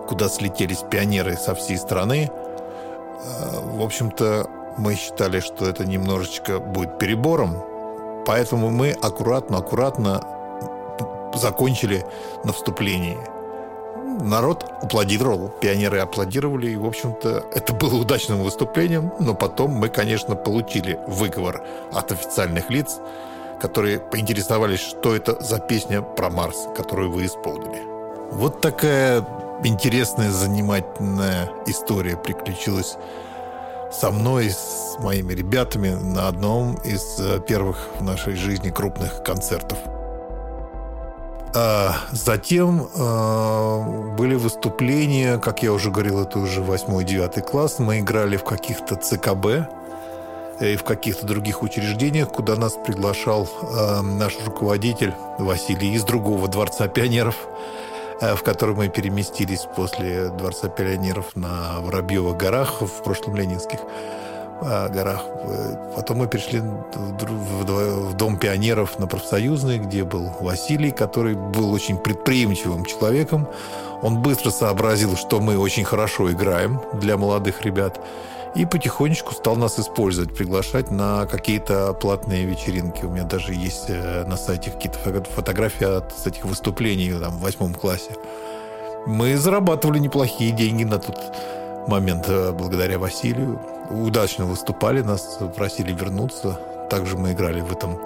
[0.07, 6.97] куда слетелись пионеры со всей страны, э, в общем-то, мы считали, что это немножечко будет
[6.97, 7.57] перебором,
[8.25, 10.23] поэтому мы аккуратно-аккуратно
[11.35, 12.05] закончили
[12.43, 13.17] на вступлении.
[14.21, 20.35] Народ аплодировал, пионеры аплодировали, и, в общем-то, это было удачным выступлением, но потом мы, конечно,
[20.35, 21.61] получили выговор
[21.93, 22.99] от официальных лиц,
[23.59, 27.81] которые поинтересовались, что это за песня про Марс, которую вы исполнили.
[28.31, 29.25] Вот такая
[29.63, 32.97] интересная, занимательная история приключилась
[33.91, 39.79] со мной, с моими ребятами на одном из э, первых в нашей жизни крупных концертов.
[41.55, 47.79] А затем э, были выступления, как я уже говорил, это уже 8-9 класс.
[47.79, 49.78] Мы играли в каких-то ЦКБ
[50.59, 56.87] и в каких-то других учреждениях, куда нас приглашал э, наш руководитель Василий из другого Дворца
[56.87, 57.35] пионеров,
[58.21, 63.79] э, в который мы переместились после Дворца пионеров на Воробьевых горах в прошлом Ленинских
[64.61, 65.23] горах.
[65.95, 72.83] Потом мы перешли в Дом пионеров на профсоюзный, где был Василий, который был очень предприимчивым
[72.83, 73.47] человеком.
[74.01, 78.01] Он быстро сообразил, что мы очень хорошо играем для молодых ребят.
[78.55, 83.05] И потихонечку стал нас использовать, приглашать на какие-то платные вечеринки.
[83.05, 87.73] У меня даже есть э, на сайте какие-то фотографии от этих выступлений там, в восьмом
[87.73, 88.15] классе.
[89.05, 91.17] Мы зарабатывали неплохие деньги на тот
[91.87, 93.59] момент э, благодаря Василию
[93.89, 96.59] удачно выступали, нас просили вернуться.
[96.89, 97.99] Также мы играли в этом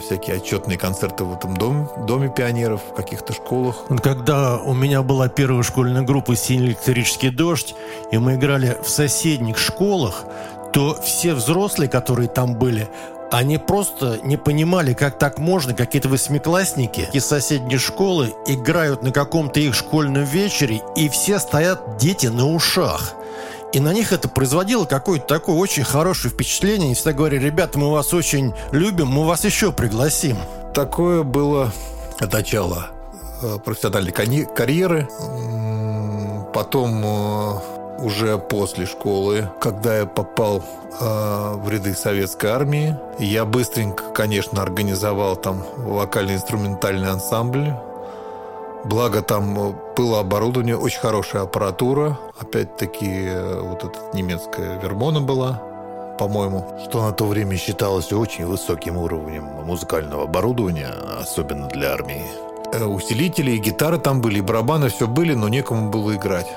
[0.00, 3.76] всякие отчетные концерты в этом дом, доме пионеров, в каких-то школах.
[4.02, 7.74] Когда у меня была первая школьная группа «Синий электрический дождь»,
[8.10, 10.24] и мы играли в соседних школах,
[10.72, 12.88] то все взрослые, которые там были,
[13.30, 19.60] они просто не понимали, как так можно, какие-то восьмиклассники из соседней школы играют на каком-то
[19.60, 23.14] их школьном вечере, и все стоят дети на ушах.
[23.72, 26.90] И на них это производило какое-то такое очень хорошее впечатление.
[26.90, 30.36] И всегда говорили, ребята, мы вас очень любим, мы вас еще пригласим.
[30.74, 31.72] Такое было
[32.20, 32.88] начало
[33.42, 35.08] э, профессиональной карьеры.
[36.52, 40.64] Потом э, уже после школы, когда я попал
[41.00, 47.72] э, в ряды советской армии, я быстренько, конечно, организовал там вокально-инструментальный ансамбль
[48.84, 52.18] Благо там было оборудование, очень хорошая аппаратура.
[52.38, 55.62] Опять-таки э, вот эта немецкая Вермона была,
[56.18, 56.64] по-моему.
[56.82, 60.88] Что на то время считалось очень высоким уровнем музыкального оборудования,
[61.20, 62.24] особенно для армии.
[62.72, 66.48] Э, усилители и гитары там были, и барабаны все были, но некому было играть.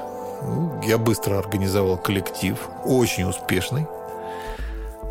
[0.42, 3.86] Ну, я быстро организовал коллектив, очень успешный.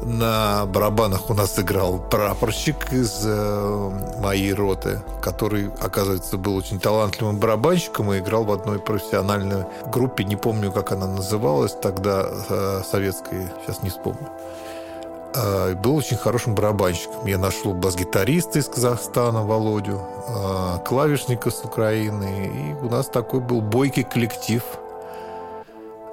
[0.04, 7.38] На барабанах у нас играл прапорщик из э, моей роты, который, оказывается, был очень талантливым
[7.38, 10.24] барабанщиком и играл в одной профессиональной группе.
[10.24, 14.28] Не помню, как она называлась тогда, э, советской, сейчас не вспомню.
[15.36, 17.24] Э, был очень хорошим барабанщиком.
[17.26, 22.50] Я нашел бас-гитариста из Казахстана, Володю, э, клавишника с Украины.
[22.52, 24.64] И у нас такой был бойкий коллектив–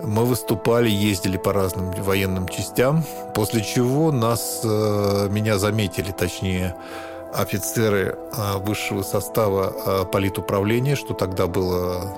[0.02, 6.76] мы выступали, ездили по разным военным частям, после чего нас, э, меня заметили, точнее,
[7.34, 12.16] офицеры э, высшего состава э, политуправления, что тогда было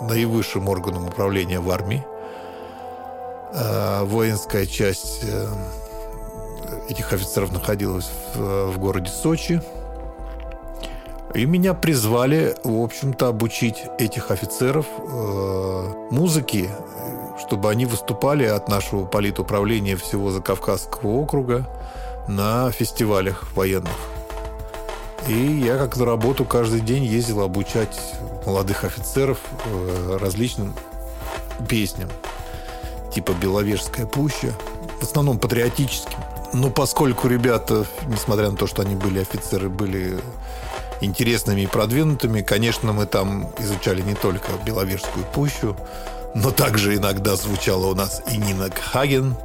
[0.00, 2.04] наивысшим органом управления в армии.
[4.02, 5.24] Воинская часть
[6.88, 9.62] этих офицеров находилась в городе Сочи–
[11.34, 16.70] и меня призвали, в общем-то, обучить этих офицеров э, музыке,
[17.38, 21.66] чтобы они выступали от нашего политуправления всего Закавказского округа
[22.28, 23.96] на фестивалях военных.
[25.26, 27.98] И я как на работу каждый день ездил обучать
[28.46, 30.72] молодых офицеров э, различным
[31.68, 32.10] песням,
[33.12, 34.52] типа «Беловежская пуща»,
[35.00, 36.18] в основном патриотическим.
[36.52, 40.20] Но поскольку ребята, несмотря на то, что они были офицеры, были
[41.04, 42.42] интересными и продвинутыми.
[42.42, 45.76] Конечно, мы там изучали не только Беловежскую пущу,
[46.34, 49.36] но также иногда звучала у нас и Нина Хаген,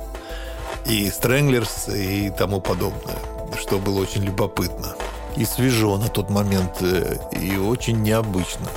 [0.86, 3.18] и Стрэнглерс, и тому подобное,
[3.60, 4.96] что было очень любопытно.
[5.36, 8.68] И свежо на тот момент, э, и очень необычно.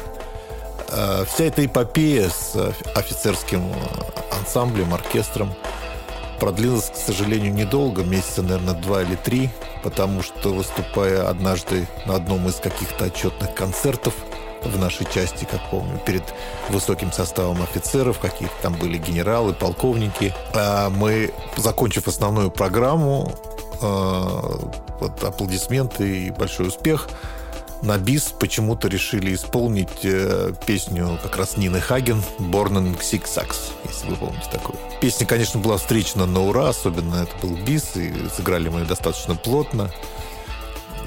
[0.89, 3.73] А вся эта эпопея с офицерским
[4.31, 5.55] ансамблем, оркестром
[6.43, 9.49] продлилась, к сожалению, недолго, месяца, наверное, два или три–
[9.83, 14.15] потому что выступая однажды на одном из каких-то отчетных концертов
[14.63, 16.23] в нашей части, как помню, перед
[16.69, 23.33] высоким составом офицеров, какие-то там были генералы, полковники, а мы, закончив основную программу,
[23.81, 24.61] а,
[25.01, 27.09] вот аплодисменты и большой успех,
[27.83, 33.73] на бис почему-то решили исполнить э, песню как раз Нины Хаген «Born in Six Sacks»,
[33.85, 34.79] если вы помните такую.
[35.01, 39.91] Песня, конечно, была встречена на ура, особенно это был бис, и сыграли мы достаточно плотно.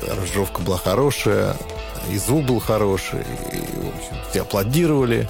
[0.06, 1.56] Аранжировка была хорошая,
[2.12, 3.22] и звук был хороший,
[3.54, 5.30] и, в общем, все аплодировали.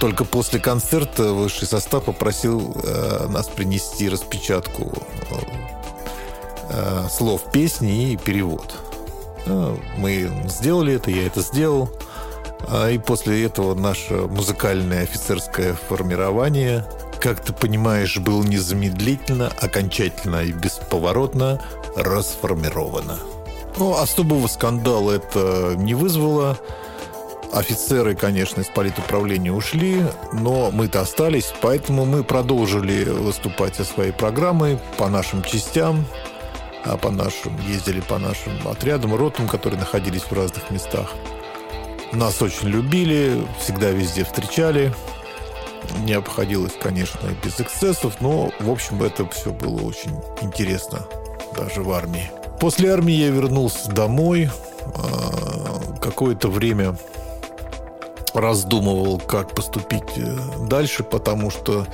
[0.00, 4.90] Только после концерта высший состав попросил э, нас принести распечатку
[6.70, 8.74] э, слов песни и перевод.
[9.46, 11.90] Ну, мы сделали это, я это сделал.
[12.68, 16.84] А, и после этого наше музыкальное офицерское формирование,
[17.20, 21.60] как ты понимаешь, было незамедлительно, окончательно и бесповоротно
[21.96, 23.18] расформировано.
[23.76, 26.58] Ну, особого скандала это не вызвало.
[27.52, 30.02] Офицеры, конечно, из политуправления ушли,
[30.32, 36.33] но мы-то остались, поэтому мы продолжили выступать со своей программой по нашим частям, а
[37.00, 41.12] по нашим, ездили по нашим отрядам, ротам, которые находились в разных местах.
[42.12, 44.94] Нас очень любили, всегда везде встречали.
[46.04, 51.06] Не обходилось, конечно, без эксцессов, но, в общем, это все было очень интересно,
[51.56, 52.30] даже в армии.
[52.60, 54.50] После армии я вернулся домой.
[54.94, 56.96] А, какое-то время
[58.34, 60.36] раздумывал, как поступить э,
[60.68, 61.86] дальше, потому что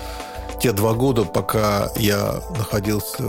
[0.61, 3.23] те два года, пока я находился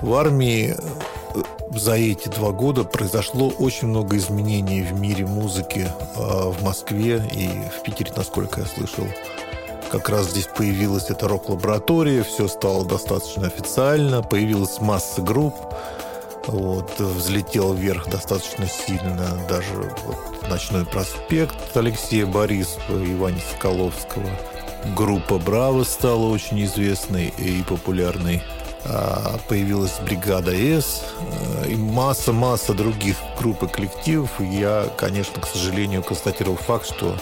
[0.00, 1.42] в армии э,
[1.74, 7.48] за эти два года произошло очень много изменений в мире музыки э, в Москве и
[7.76, 9.06] в Питере, насколько я слышал.
[9.90, 15.54] как раз здесь появилась эта рок-лаборатория, все стало достаточно официально, появилась масса групп,
[16.46, 19.74] вот, взлетел вверх достаточно сильно даже
[20.04, 24.28] вот, «Ночной проспект» Алексея Борисова и Ивана Соколовского.
[24.96, 28.42] Группа «Браво» стала очень известной и популярной.
[28.84, 31.02] А, появилась бригада С
[31.64, 34.30] э, и масса-масса других групп и коллективов.
[34.40, 37.16] Я, конечно, к сожалению, констатировал факт, что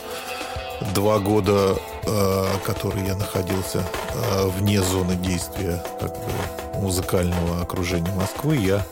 [0.94, 3.82] два года, э, которые я находился
[4.12, 8.84] э, вне зоны действия как бы, музыкального окружения Москвы, я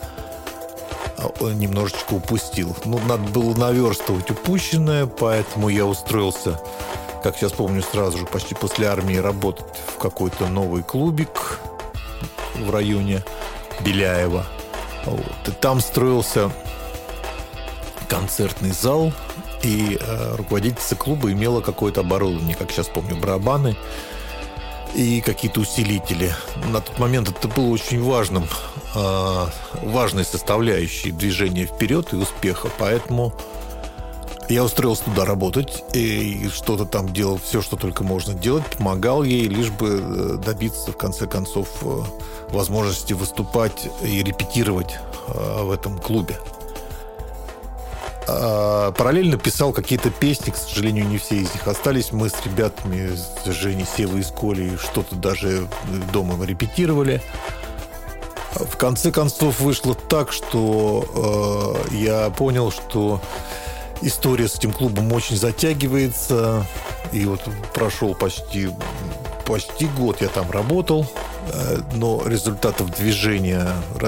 [1.41, 2.75] немножечко упустил.
[2.85, 6.59] Ну, надо было наверстывать упущенное, поэтому я устроился,
[7.23, 11.59] как сейчас помню, сразу же, почти после армии, работать в какой-то новый клубик–
[12.55, 13.23] в районе
[13.81, 14.45] Беляева.
[15.05, 15.47] Вот.
[15.47, 16.51] И там строился
[18.07, 19.11] концертный зал,
[19.63, 23.75] и э, руководительница клуба имела какое-то оборудование, как сейчас помню, барабаны
[24.93, 26.33] и какие-то усилители.
[26.71, 28.47] На тот момент это было очень важным,
[28.93, 29.45] э,
[29.81, 33.33] важной составляющей движения вперед и успеха, поэтому
[34.49, 39.47] я устроился туда работать и что-то там делал, все, что только можно делать, помогал ей,
[39.47, 42.01] лишь бы э, добиться, в конце концов, э,
[42.49, 46.37] возможности выступать и репетировать э, в этом клубе.
[48.27, 52.11] А, параллельно писал какие-то песни, к сожалению, не все из них остались.
[52.11, 55.67] Мы с ребятами, с Женей, Севой и Колей, что-то даже
[56.11, 57.21] дома репетировали.
[58.55, 63.19] В конце концов вышло так, что э, я понял, что
[64.03, 66.65] история с этим клубом очень затягивается.
[67.11, 67.41] И вот
[67.73, 68.69] прошел почти,
[69.45, 71.07] почти год я там работал,
[71.51, 73.67] э, но результатов движения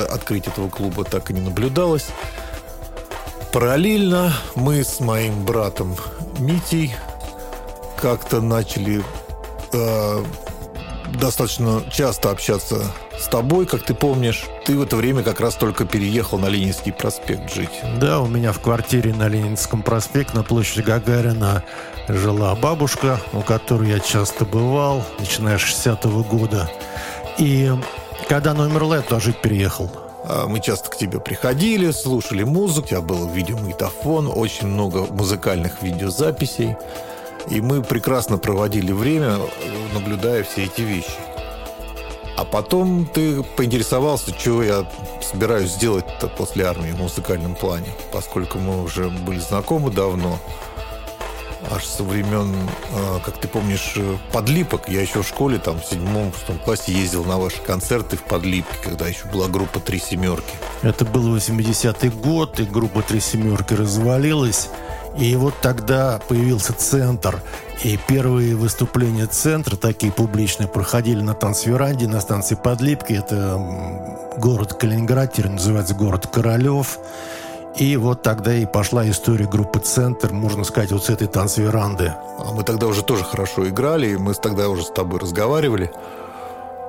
[0.10, 2.08] открыть этого клуба так и не наблюдалось.
[3.52, 5.96] Параллельно мы с моим братом
[6.40, 6.94] Митей
[8.02, 9.02] как-то начали
[9.72, 10.24] э,
[11.14, 14.46] достаточно часто общаться с тобой, как ты помнишь.
[14.66, 17.70] Ты в это время как раз только переехал на Ленинский проспект жить.
[18.00, 21.64] Да, у меня в квартире на Ленинском проспекте на площади Гагарина
[22.08, 26.70] жила бабушка, у которой я часто бывал, начиная с 60-го года.
[27.38, 27.72] И
[28.28, 29.92] когда она умерла, я туда жить переехал.
[30.28, 35.82] А, мы часто к тебе приходили, слушали музыку, у тебя был видеомагнитофон, очень много музыкальных
[35.82, 36.76] видеозаписей.
[37.50, 39.38] И мы прекрасно проводили время,
[39.94, 41.35] наблюдая все эти вещи.
[42.38, 44.90] А потом ты поинтересовался, что я
[45.22, 46.06] собираюсь сделать
[46.38, 50.38] после армии в музыкальном плане, поскольку мы уже были знакомы давно.
[51.72, 52.54] Аж со времен,
[52.94, 53.98] а, как ты помнишь,
[54.32, 54.88] подлипок.
[54.88, 58.76] Я еще в школе, там, в седьмом, шестом классе ездил на ваши концерты в подлипке,
[58.84, 60.54] когда еще была группа «Три семерки».
[60.84, 64.70] Это был 80-й год, и группа «Три семерки» развалилась.
[65.18, 67.42] И вот тогда появился центр.
[67.84, 73.14] И первые выступления центра, такие публичные, проходили на танцверанде, на станции Подлипки.
[73.14, 73.58] Это
[74.38, 77.00] город Калининград, теперь называется город Королев.
[77.78, 82.14] И вот тогда и пошла история группы «Центр», можно сказать, вот с этой танцверанды.
[82.40, 85.92] А мы тогда уже тоже хорошо играли, и мы тогда уже с тобой разговаривали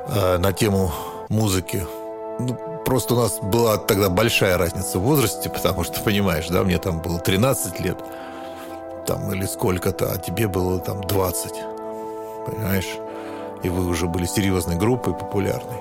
[0.09, 0.93] э, на тему
[1.29, 1.85] музыки.
[2.39, 6.79] Ну, просто у нас была тогда большая разница в возрасте, потому что, понимаешь, да, мне
[6.79, 7.99] там было 13 лет,
[9.09, 11.53] там, или сколько-то, а тебе было там 20,
[12.47, 12.97] понимаешь?
[13.65, 15.79] И вы уже были серьезной группой, популярной.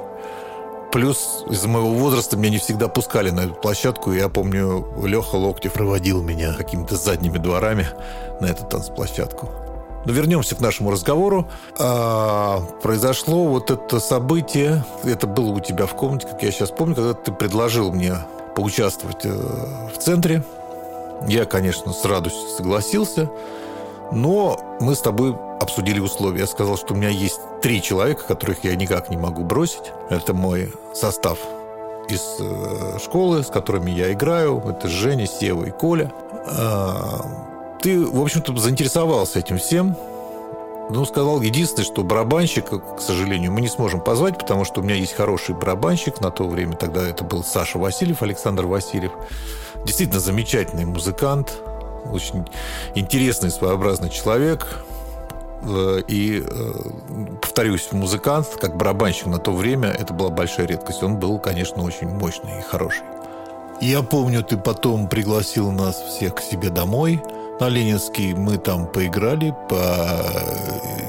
[0.95, 4.13] Плюс из-за моего возраста меня не всегда пускали на эту площадку.
[4.13, 7.85] Я помню, Леха Локтев проводил меня какими-то задними дворами
[8.39, 9.49] на эту танцплощадку.
[10.05, 11.49] Но вернемся к нашему разговору.
[11.77, 14.85] А, произошло вот это событие.
[15.03, 18.15] Это было у тебя в комнате, как я сейчас помню, когда ты предложил мне
[18.55, 19.33] поучаствовать э,
[19.93, 20.45] в центре.
[21.27, 23.29] Я, конечно, с радостью согласился.
[24.11, 26.41] Но мы с тобой обсудили условия.
[26.41, 29.91] Я сказал, что у меня есть три человека, которых я никак не могу бросить.
[30.09, 31.39] Это мой состав
[32.09, 34.61] из э, школы, с которыми я играю.
[34.67, 36.11] Это Женя, Сева и Коля.
[36.47, 37.25] А,
[37.81, 39.95] ты, в общем-то, заинтересовался этим всем.
[40.89, 44.93] Ну, сказал единственное, что барабанщика, к сожалению, мы не сможем позвать, потому что у меня
[44.93, 46.21] есть хороший барабанщик.
[46.21, 49.11] На то время тогда это был Саша Васильев, Александр Васильев.
[49.83, 51.59] Действительно замечательный музыкант,
[52.11, 52.45] очень
[52.95, 54.67] интересный, своеобразный человек.
[55.63, 56.73] Э, и, э,
[57.41, 61.03] повторюсь, музыкант, как барабанщик на то время, это была большая редкость.
[61.03, 63.03] Он был, конечно, очень мощный и хороший.
[63.81, 67.21] Я помню, ты потом пригласил нас всех к себе домой–
[67.59, 69.55] на Ленинский мы там поиграли,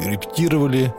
[0.01, 0.95] порепетировали.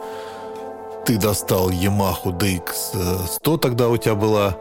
[1.05, 4.57] Ты достал Yamaha DX100 тогда у тебя была,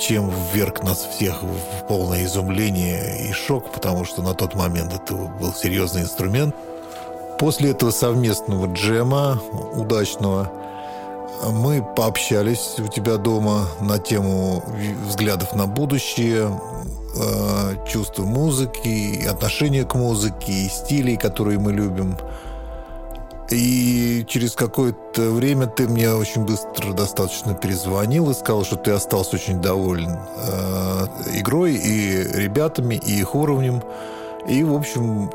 [0.00, 5.14] чем вверг нас всех в полное изумление и шок, потому что на тот момент это
[5.14, 6.54] был серьезный инструмент.
[7.38, 9.40] После этого совместного джема
[9.74, 10.50] удачного
[11.52, 14.62] мы пообщались у тебя дома на тему
[15.06, 16.50] взглядов на будущее,
[17.16, 22.16] э, чувства музыки, отношения к музыке, стилей, которые мы любим.
[23.50, 29.36] И через какое-то время ты мне очень быстро достаточно перезвонил и сказал, что ты остался
[29.36, 33.82] очень доволен э, игрой и ребятами, и их уровнем.
[34.48, 35.30] И, в общем,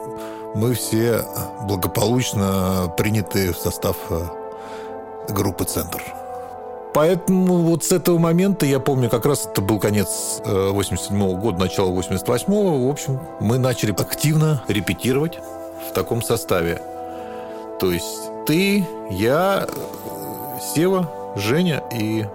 [0.56, 1.26] мы все
[1.64, 4.22] благополучно приняты в состав э,
[5.30, 6.02] группы «Центр».
[6.94, 11.60] Поэтому вот с этого момента, я помню, как раз это был конец 87 -го года,
[11.60, 15.40] начало 88-го, в общем, мы начали активно репетировать
[15.90, 16.82] в таком составе.
[17.80, 19.68] То есть ты, я,
[20.74, 22.26] Сева, Женя и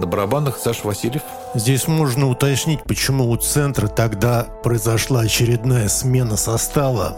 [0.00, 1.22] на барабанах Саша Васильев.
[1.54, 7.16] Здесь можно уточнить, почему у центра тогда произошла очередная смена состава.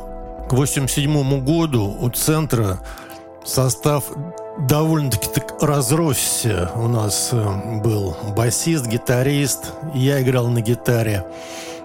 [0.48, 2.80] К 1987 году у центра
[3.44, 4.04] состав
[4.58, 6.70] довольно-таки так разросся.
[6.74, 11.24] У нас э, был басист, гитарист, я играл на гитаре.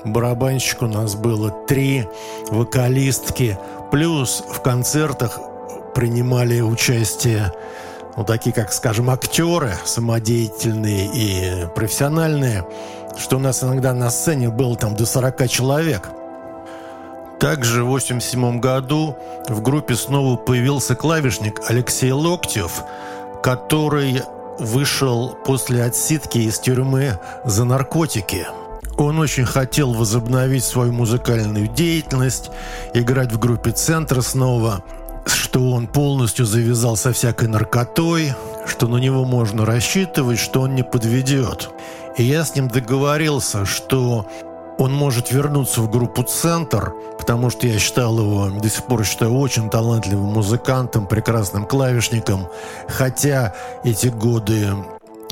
[0.04, 2.08] Барабанщик у нас было три,
[2.50, 3.58] вокалистки.
[3.92, 5.40] Плюс в концертах
[5.96, 7.52] принимали участие
[8.18, 12.66] ну, такие, как, скажем, актеры самодеятельные и профессиональные,
[13.16, 16.10] что у нас иногда на сцене было там до 40 человек.
[17.40, 19.16] Также в 1987 году
[19.48, 22.84] в группе снова появился клавишник Алексей Локтев,
[23.44, 24.24] который
[24.58, 28.48] вышел после отсидки из тюрьмы за наркотики.
[28.98, 32.50] Он очень хотел возобновить свою музыкальную деятельность,
[32.94, 34.84] играть в группе «Центр» снова,
[35.26, 38.34] что он полностью завязал со всякой наркотой,
[38.66, 41.70] что на него можно рассчитывать, что он не подведет.
[42.18, 44.28] И я с ним договорился, что
[44.80, 49.34] он может вернуться в группу «Центр», потому что я считал его, до сих пор считаю,
[49.34, 52.48] очень талантливым музыкантом, прекрасным клавишником,
[52.88, 54.70] хотя эти годы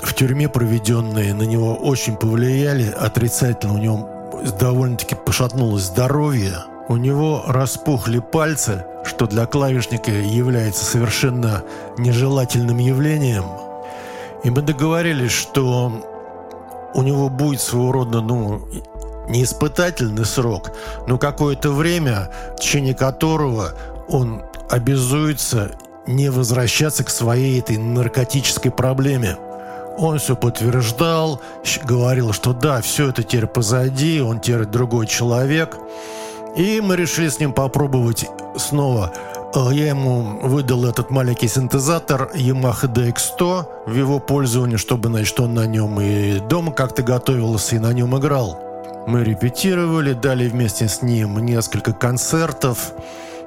[0.01, 3.73] в тюрьме проведенные на него очень повлияли отрицательно.
[3.73, 4.09] У него
[4.59, 6.57] довольно-таки пошатнулось здоровье.
[6.87, 11.63] У него распухли пальцы, что для клавишника является совершенно
[11.97, 13.45] нежелательным явлением.
[14.43, 16.03] И мы договорились, что
[16.93, 18.67] у него будет своего рода, ну,
[19.27, 20.71] не испытательный срок,
[21.07, 23.73] но какое-то время, в течение которого
[24.07, 25.71] он обязуется
[26.07, 29.37] не возвращаться к своей этой наркотической проблеме.
[29.97, 31.39] Он все подтверждал,
[31.83, 35.77] говорил, что да, все это теперь позади, он теперь другой человек.
[36.57, 38.27] И мы решили с ним попробовать
[38.57, 39.13] снова.
[39.53, 45.53] Э, я ему выдал этот маленький синтезатор Yamaha DX100 в его пользовании, чтобы, значит, он
[45.53, 48.59] на нем и дома как-то готовился, и на нем играл.
[49.07, 52.93] Мы репетировали, дали вместе с ним несколько концертов,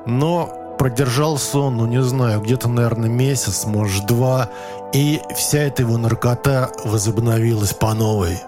[0.06, 4.48] но продержался он, ну не знаю, где-то, наверное, месяц, может, два,
[4.92, 8.38] и вся эта его наркота возобновилась по новой.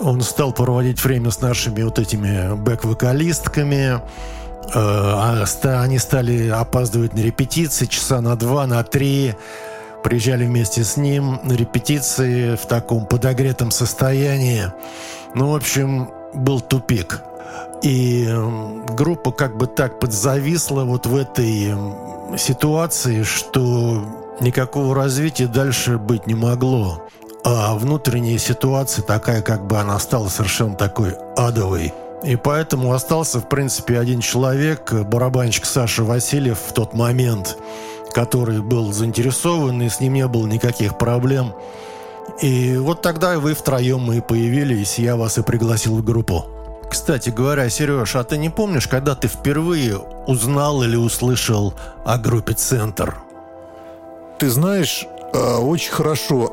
[0.00, 4.00] Он стал проводить время с нашими вот этими бэк-вокалистками, э,
[4.74, 5.44] а
[5.82, 9.34] они стали опаздывать на репетиции часа на два, на три,
[10.02, 14.72] приезжали вместе с ним на репетиции в таком подогретом состоянии.
[15.34, 17.22] Ну, в общем, был тупик.
[17.82, 18.28] И
[18.88, 21.74] группа как бы так подзависла вот в этой
[22.36, 24.04] ситуации, что
[24.40, 27.06] никакого развития дальше быть не могло.
[27.44, 31.94] А внутренняя ситуация такая, как бы она стала совершенно такой адовой.
[32.24, 37.56] И поэтому остался, в принципе, один человек, барабанщик Саша Васильев в тот момент,
[38.12, 41.54] который был заинтересован, и с ним не было никаких проблем.
[42.42, 46.44] И вот тогда вы втроем и появились, я вас и пригласил в группу.
[46.90, 51.74] Кстати говоря, Сереж, а ты не помнишь, когда ты впервые узнал или услышал
[52.04, 53.18] о группе «Центр»?
[54.38, 56.52] Ты знаешь, а, очень хорошо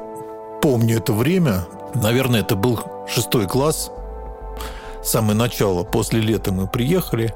[0.61, 1.65] помню это время.
[1.93, 3.91] Наверное, это был шестой класс.
[5.03, 5.83] Самое начало.
[5.83, 7.33] После лета мы приехали.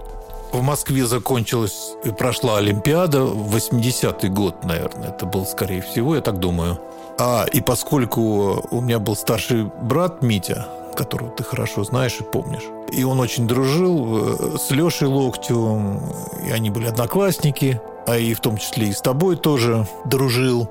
[0.51, 3.19] В Москве закончилась и прошла Олимпиада.
[3.19, 6.79] 80-й год, наверное, это был, скорее всего, я так думаю.
[7.19, 10.67] А, и поскольку у меня был старший брат Митя,
[10.99, 16.01] которого ты хорошо знаешь и помнишь, и он очень дружил э, с Лешей Локтевым,
[16.45, 20.69] и они были одноклассники, а и в том числе и с тобой тоже дружил.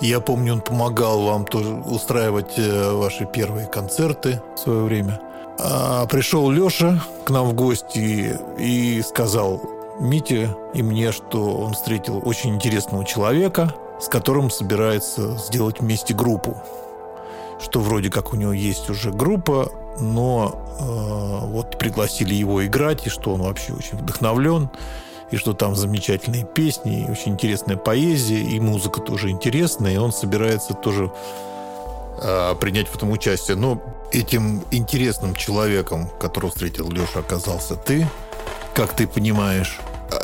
[0.00, 5.20] Я помню, он помогал вам тоже устраивать э, ваши первые концерты в свое время.
[5.58, 9.60] А пришел Леша к нам в гости и сказал
[10.00, 16.56] Мите и мне, что он встретил очень интересного человека, с которым собирается сделать вместе группу.
[17.60, 23.10] Что вроде как у него есть уже группа, но э, вот пригласили его играть, и
[23.10, 24.70] что он вообще очень вдохновлен.
[25.30, 30.10] и что там замечательные песни, и очень интересная поэзия, и музыка тоже интересная, и он
[30.12, 31.10] собирается тоже
[32.22, 33.56] э, принять в этом участие.
[33.56, 33.82] Но
[34.12, 38.08] этим интересным человеком, которого встретил Леша, оказался ты,
[38.74, 39.78] как ты понимаешь.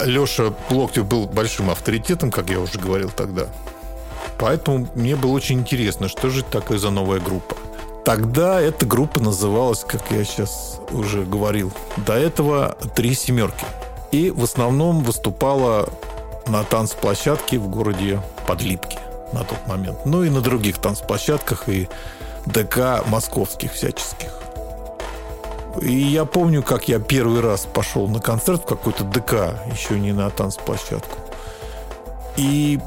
[0.04, 3.48] Леша Локтев был большим авторитетом, как я уже говорил тогда.
[4.38, 7.56] Поэтому мне было очень интересно, что же такое за новая группа.
[8.04, 13.64] Тогда эта группа называлась, как я сейчас уже говорил, до этого «Три семерки»
[14.12, 15.88] и в основном выступала
[16.46, 18.98] на танцплощадке в городе Подлипки
[19.32, 20.04] на тот момент.
[20.04, 21.88] Ну и на других танцплощадках и
[22.46, 24.38] ДК московских всяческих.
[25.80, 30.12] И я помню, как я первый раз пошел на концерт в какой-то ДК, еще не
[30.12, 31.23] на танцплощадку.
[32.36, 32.80] И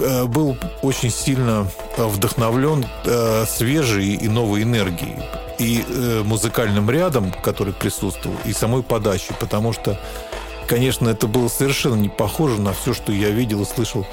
[0.00, 1.66] э, был очень сильно
[1.96, 5.16] вдохновлен э, свежей и новой энергией.
[5.58, 9.98] И э, музыкальным рядом, который присутствовал, и самой подачей, потому что
[10.66, 14.06] Конечно, это было совершенно не похоже на все, что я видел и слышал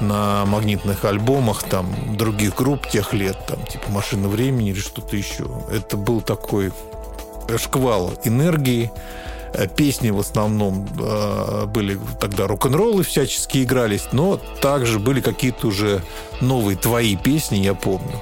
[0.00, 5.46] на магнитных альбомах там других групп тех лет, там типа «Машина времени» или что-то еще.
[5.70, 6.72] Это был такой
[7.58, 8.90] шквал энергии.
[9.54, 16.02] Э, песни в основном э, были тогда рок-н-роллы всячески игрались, но также были какие-то уже
[16.40, 18.20] новые твои песни, я помню.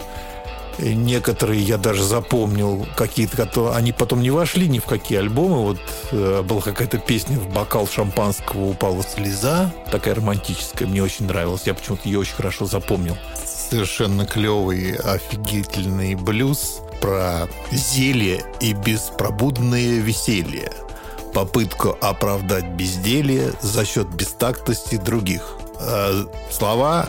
[0.79, 5.59] Некоторые я даже запомнил, какие-то, они потом не вошли ни в какие альбомы.
[5.59, 5.79] Вот
[6.11, 11.67] э, была какая-то песня в бокал шампанского упала слеза, такая романтическая, мне очень нравилась.
[11.67, 13.17] Я почему-то ее очень хорошо запомнил.
[13.45, 20.73] Совершенно клевый, офигительный блюз про зелье и беспробудное веселье.
[21.35, 25.57] Попытку оправдать безделье за счет бестактности других.
[25.81, 27.09] Э, слова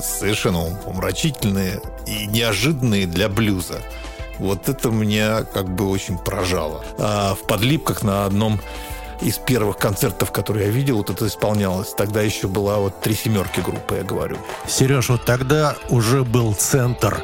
[0.00, 3.80] совершенно умрачительные и неожиданные для блюза.
[4.38, 6.82] Вот это меня как бы очень поражало.
[6.98, 8.60] А в подлипках на одном
[9.20, 11.92] из первых концертов, которые я видел, вот это исполнялось.
[11.92, 14.38] Тогда еще была вот три семерки группы, я говорю.
[14.66, 17.22] Сереж, вот тогда уже был центр.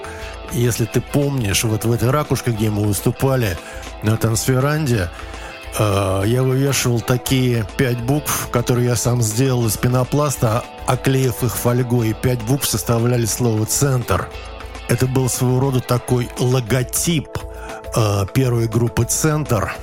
[0.52, 3.58] Если ты помнишь, вот в этой ракушке, где мы выступали
[4.02, 5.45] на трансферанде, э,
[5.78, 12.10] я вывешивал такие пять букв, которые я сам сделал из пенопласта, оклеив их фольгой.
[12.10, 14.28] И пять букв составляли слово «центр».
[14.88, 17.28] Это был своего рода такой логотип
[17.94, 19.74] э, первой группы «Центр».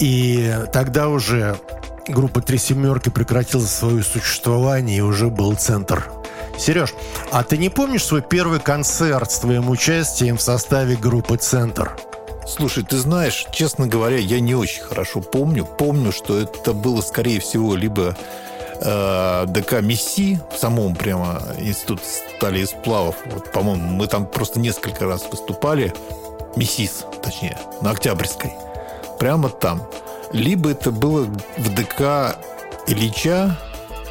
[0.00, 1.58] И тогда уже
[2.08, 6.10] группа «Три семерки» прекратила свое существование, и уже был «Центр».
[6.58, 6.94] Сереж,
[7.30, 11.96] а ты не помнишь свой первый концерт с твоим участием в составе группы «Центр»?
[12.46, 15.64] Слушай, ты знаешь, честно говоря, я не очень хорошо помню.
[15.64, 18.16] Помню, что это было, скорее всего, либо
[18.80, 23.16] э, ДК МИСИ в самом прямо институт стали и сплавов.
[23.26, 25.94] Вот, по-моему, мы там просто несколько раз выступали.
[26.56, 28.52] МИСИС, точнее, на Октябрьской.
[29.18, 29.86] Прямо там.
[30.32, 31.24] Либо это было
[31.56, 32.36] в ДК
[32.86, 33.56] Ильича,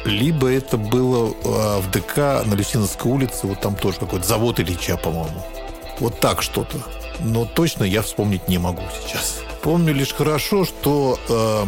[0.04, 4.96] либо это было э, в ДК на Люсиновской улице, вот там тоже какой-то завод Ильича,
[4.96, 5.42] по-моему.
[5.98, 6.78] Вот так что-то.
[7.22, 9.40] Но точно я вспомнить не могу сейчас.
[9.62, 11.64] Помню лишь хорошо, что э,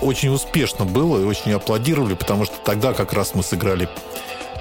[0.00, 3.88] очень успешно было и очень аплодировали, потому что тогда как раз мы сыграли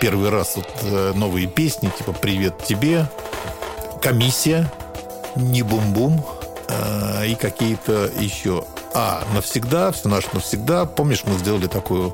[0.02, 3.08] первый раз вот, э, новые песни, типа «Привет тебе»,
[4.02, 4.70] «Комиссия»,
[5.36, 6.26] «Не бум-бум»
[6.68, 8.66] э, и какие-то еще.
[8.94, 10.86] А, «Навсегда», «Все наше навсегда».
[10.86, 12.14] Помнишь, мы сделали такую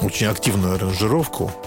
[0.00, 1.50] очень активную аранжировку–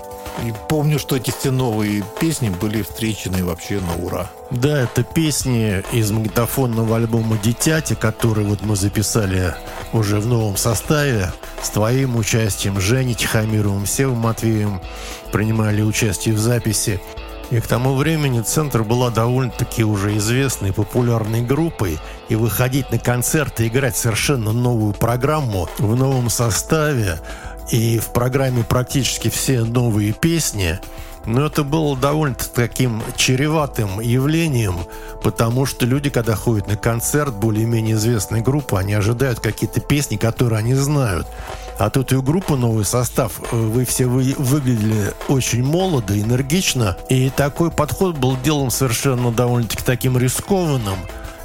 [0.45, 4.29] и помню, что эти все новые песни были встречены вообще на ура.
[4.51, 9.53] Да, это песни из магнитофонного альбома «Дитяти», который вот мы записали
[9.93, 14.81] уже в новом составе с твоим участием, Женей Тихомировым, Севом Матвеем
[15.31, 17.01] принимали участие в записи.
[17.51, 23.67] И к тому времени «Центр» была довольно-таки уже известной, популярной группой, и выходить на концерты,
[23.67, 27.19] играть совершенно новую программу в новом составе–
[27.71, 30.79] и в программе практически все новые песни.
[31.25, 34.77] Но это было довольно таким чреватым явлением,
[35.21, 40.59] потому что люди, когда ходят на концерт более-менее известной группы, они ожидают какие-то песни, которые
[40.59, 41.27] они знают.
[41.77, 43.33] А тут и у группы новый состав.
[43.51, 46.97] Вы все вы, выглядели очень молодо, энергично.
[47.09, 50.97] И такой подход был делом совершенно довольно-таки таким рискованным.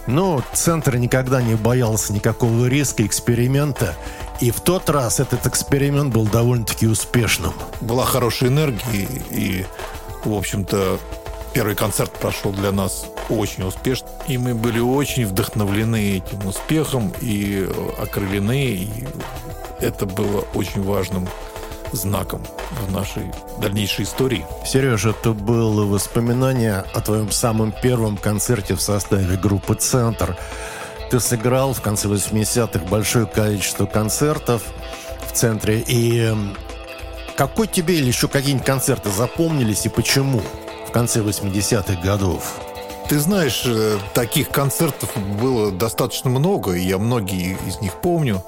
[0.07, 3.95] Но центр никогда не боялся никакого риска, эксперимента.
[4.41, 7.55] И в тот раз этот эксперимент был довольно-таки успешным.
[7.81, 9.65] Была хорошая энергия, и,
[10.25, 10.99] в общем-то,
[11.55, 14.09] первый концерт прошел для нас очень успешно.
[14.27, 17.67] И мы были очень вдохновлены этим успехом и
[17.99, 18.67] окрылены.
[18.67, 19.05] И
[19.81, 21.29] это было очень важным
[21.95, 22.43] знаком
[22.87, 23.31] в нашей
[23.61, 24.47] дальнейшей истории.
[24.67, 30.37] Сережа, это было воспоминание о твоем самом первом концерте в составе группы «Центр».
[31.11, 34.63] Ты сыграл в конце 80-х большое количество концертов,
[35.29, 35.83] в центре.
[35.87, 36.35] И
[37.37, 40.43] какой тебе или еще какие-нибудь концерты запомнились и почему
[40.89, 42.55] в конце 80-х годов?
[43.09, 48.43] Ты знаешь, э, таких концертов было достаточно много, и я многие из них помню.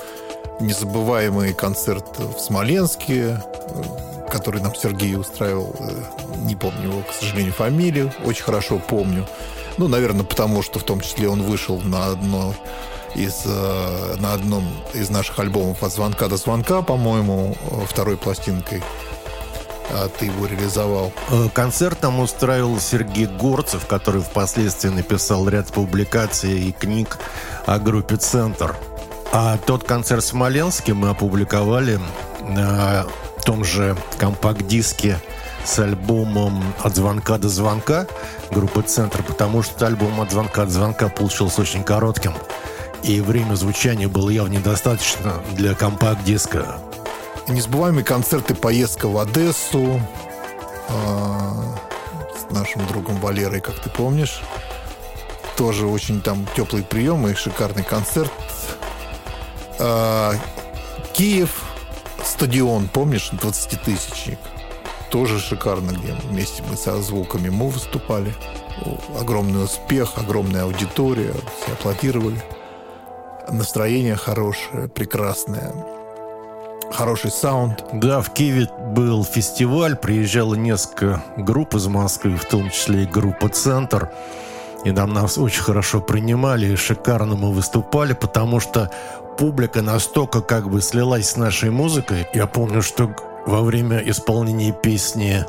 [0.61, 3.82] Незабываемый концерт в Смоленске, э,
[4.30, 5.74] который нам Сергей устраивал.
[5.78, 5.90] Э,
[6.44, 8.12] не помню его, к сожалению, фамилию.
[8.24, 9.26] Очень хорошо помню.
[9.78, 12.54] Ну, наверное, потому что в том числе он вышел на одно
[13.14, 17.57] из, на одном из наших альбомов «От звонка до звонка», по-моему,
[17.88, 18.82] второй пластинкой
[19.90, 21.12] а ты его реализовал?
[21.30, 27.18] Э, концерт там устраивал Сергей Горцев, который впоследствии написал ряд публикаций и книг
[27.66, 28.74] о группе «Центр».
[29.33, 32.01] А тот концерт в Смоленске мы опубликовали
[32.43, 33.07] на
[33.45, 35.20] том же компакт-диске
[35.64, 38.07] с альбомом «От звонка до звонка»
[38.51, 42.33] группы «Центр», потому что альбом «От звонка до звонка» получился очень коротким.
[43.03, 46.81] И время звучания было явно недостаточно для компакт-диска
[47.49, 50.01] незабываемые концерты, поездка в Одессу
[50.89, 50.95] э,
[52.39, 54.41] с нашим другом Валерой, как ты помнишь.
[55.57, 58.31] Тоже очень там теплый прием и шикарный концерт.
[59.79, 60.33] Э,
[61.12, 61.64] Киев,
[62.24, 64.39] стадион, помнишь, 20-тысячник.
[65.11, 68.35] Тоже шикарно, где вместе мы со звуками мы выступали.
[69.18, 72.43] Огромный успех, огромная аудитория, все аплодировали.
[73.49, 75.72] Настроение хорошее, прекрасное
[76.93, 77.85] хороший саунд.
[77.93, 83.49] Да, в Киеве был фестиваль, приезжало несколько групп из Москвы, в том числе и группа
[83.49, 84.11] «Центр».
[84.87, 88.89] И там нас очень хорошо принимали, и шикарно мы выступали, потому что
[89.37, 92.28] публика настолько как бы слилась с нашей музыкой.
[92.32, 93.11] Я помню, что
[93.47, 95.45] во время исполнения песни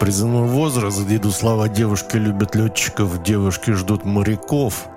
[0.00, 4.88] «Призывной возраст», где идут слова «Девушки любят летчиков, девушки ждут моряков»,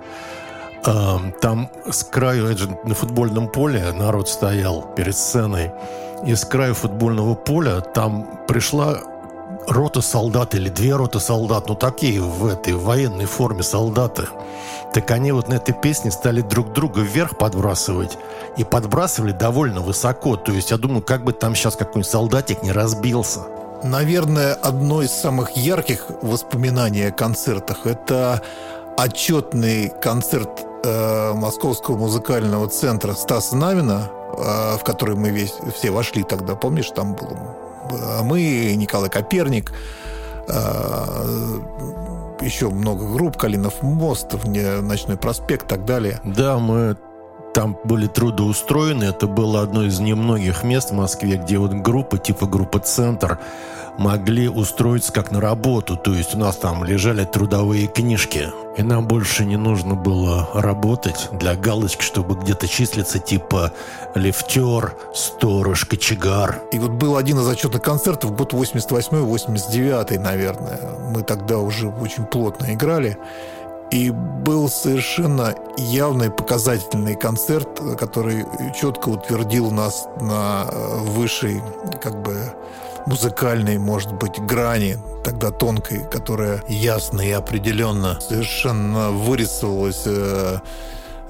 [0.83, 5.71] там с краю, на футбольном поле народ стоял перед сценой,
[6.25, 8.97] и с краю футбольного поля там пришла
[9.67, 14.27] рота солдат или две роты солдат, ну такие в этой военной форме солдаты.
[14.93, 18.17] Так они вот на этой песне стали друг друга вверх подбрасывать.
[18.57, 20.37] И подбрасывали довольно высоко.
[20.37, 23.41] То есть я думаю, как бы там сейчас какой-нибудь солдатик не разбился.
[23.83, 28.41] Наверное, одно из самых ярких воспоминаний о концертах– это
[28.97, 30.49] отчетный концерт
[30.83, 36.89] э, Московского музыкального центра Стаса Навина, э, в который мы весь, все вошли тогда, помнишь,
[36.91, 37.64] там был э,
[38.23, 39.71] мы, Николай Коперник,
[40.47, 41.59] э,
[42.41, 46.19] еще много групп, Калинов мост, Ночной проспект и так далее.
[46.23, 46.97] Да, мы
[47.53, 49.05] там были трудоустроены.
[49.05, 53.39] Это было одно из немногих мест в Москве, где вот группа, типа группа «Центр»,
[53.97, 55.95] могли устроиться как на работу.
[55.95, 58.51] То есть у нас там лежали трудовые книжки.
[58.77, 63.71] И нам больше не нужно было работать для галочки, чтобы где-то числиться типа
[64.15, 66.61] лифтер, сторож, кочегар.
[66.73, 70.79] И вот был один из отчетных концертов, год 88-89, наверное.
[71.09, 73.17] Мы тогда уже очень плотно играли.
[73.91, 78.45] И был совершенно явный показательный концерт, который
[78.79, 81.61] четко утвердил нас на э, высшей
[82.01, 82.35] как бы
[83.05, 90.59] музыкальной, может быть, грани, тогда тонкой, которая ясно и определенно совершенно вырисовалась э,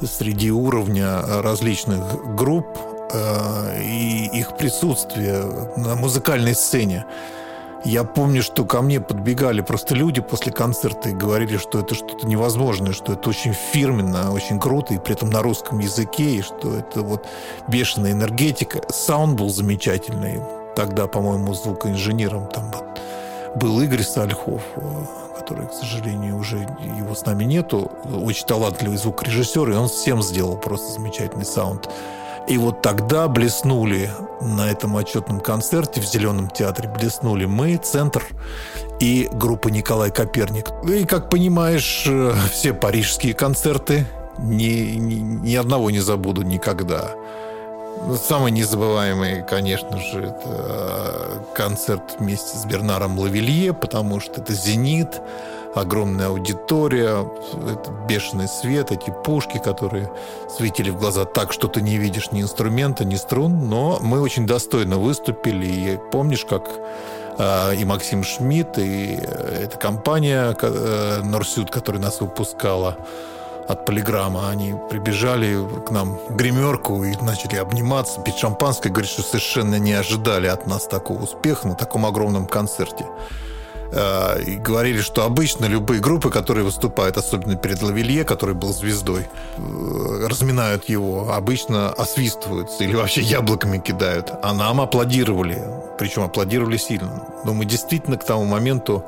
[0.02, 2.68] среди уровня различных групп
[3.12, 5.44] э, и их присутствие
[5.78, 7.06] на музыкальной сцене.
[7.86, 12.26] Я помню, что ко мне подбегали просто люди после концерта и говорили, что это что-то
[12.26, 16.76] невозможное, что это очень фирменно, очень круто, и при этом на русском языке, и что
[16.76, 17.28] это вот
[17.68, 18.82] бешеная энергетика.
[18.90, 20.42] Саунд был замечательный.
[20.76, 22.72] Тогда, по-моему, звукоинженером там
[23.56, 24.82] был Игорь Сальхов, э,
[25.38, 26.58] который, к сожалению, уже
[26.98, 27.92] его с нами нету.
[28.06, 31.90] Очень талантливый звукорежиссер, и он всем сделал просто замечательный саунд.
[32.48, 34.12] И вот тогда блеснули
[34.42, 38.24] на этом отчетном концерте в Зеленом театре, блеснули мы, Центр
[39.00, 40.68] и группа Николай Коперник.
[40.88, 44.06] И, как понимаешь, э, все парижские концерты
[44.38, 47.16] ни, ни, ни одного не забуду никогда.
[48.14, 55.22] Самый незабываемый, конечно же, это э, концерт вместе с Бернаром Лавелье, потому что это «Зенит»,
[55.74, 57.28] огромная аудитория,
[58.08, 60.10] бешеный свет, эти пушки, которые
[60.56, 64.46] светили в глаза так, что ты не видишь ни инструмента, ни струн, но мы очень
[64.46, 65.66] достойно выступили.
[65.66, 66.70] И помнишь, как
[67.38, 70.56] э, и Максим Шмидт, и э, эта компания
[71.24, 72.98] Норсюд, которая нас выпускала,
[73.68, 74.50] от полиграмма.
[74.50, 78.90] Они прибежали к нам в гримерку и начали обниматься, пить шампанское.
[78.90, 83.06] Говорят, что совершенно не ожидали от нас такого успеха на таком огромном концерте.
[83.92, 89.28] Э, и говорили, что обычно любые группы, которые выступают, особенно перед Лавелье, который был звездой,
[89.58, 94.32] э, разминают его, обычно освистываются или вообще яблоками кидают.
[94.42, 95.62] А нам аплодировали,
[95.98, 97.28] причем аплодировали сильно.
[97.46, 99.06] Но мы действительно к тому моменту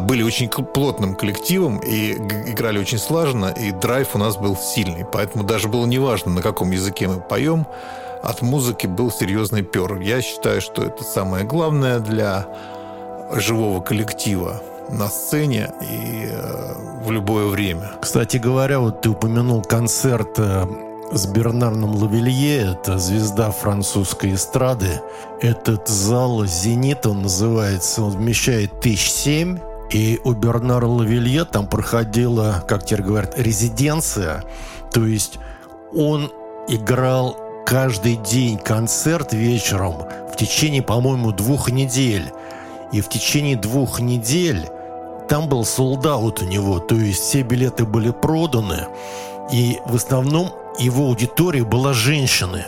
[0.00, 5.06] были очень плотным коллективом и играли очень слаженно, и драйв у нас был сильный.
[5.10, 7.66] Поэтому даже было неважно, на каком языке мы поем,
[8.22, 9.98] от музыки был серьезный пер.
[10.00, 12.46] Я считаю, что это самое главное для
[13.32, 17.92] живого коллектива на сцене и э, в любое время.
[18.00, 20.66] Кстати говоря, вот ты упомянул концерт э,
[21.14, 25.02] с Бернарном Лавелье, это звезда французской эстрады.
[25.40, 29.58] Этот зал «Зенит», он называется, он вмещает тысяч семь.
[29.90, 34.42] И у Бернара Лавелье там проходила, как теперь говорят, резиденция.
[34.90, 35.38] То есть
[35.94, 36.32] он
[36.68, 37.36] играл
[37.66, 39.96] каждый день концерт вечером
[40.32, 42.32] в течение, по-моему, двух недель.
[42.90, 44.66] И в течение двух недель
[45.28, 48.86] там был солдат у него, то есть все билеты были проданы.
[49.52, 52.64] И в основном его аудитория была женщины.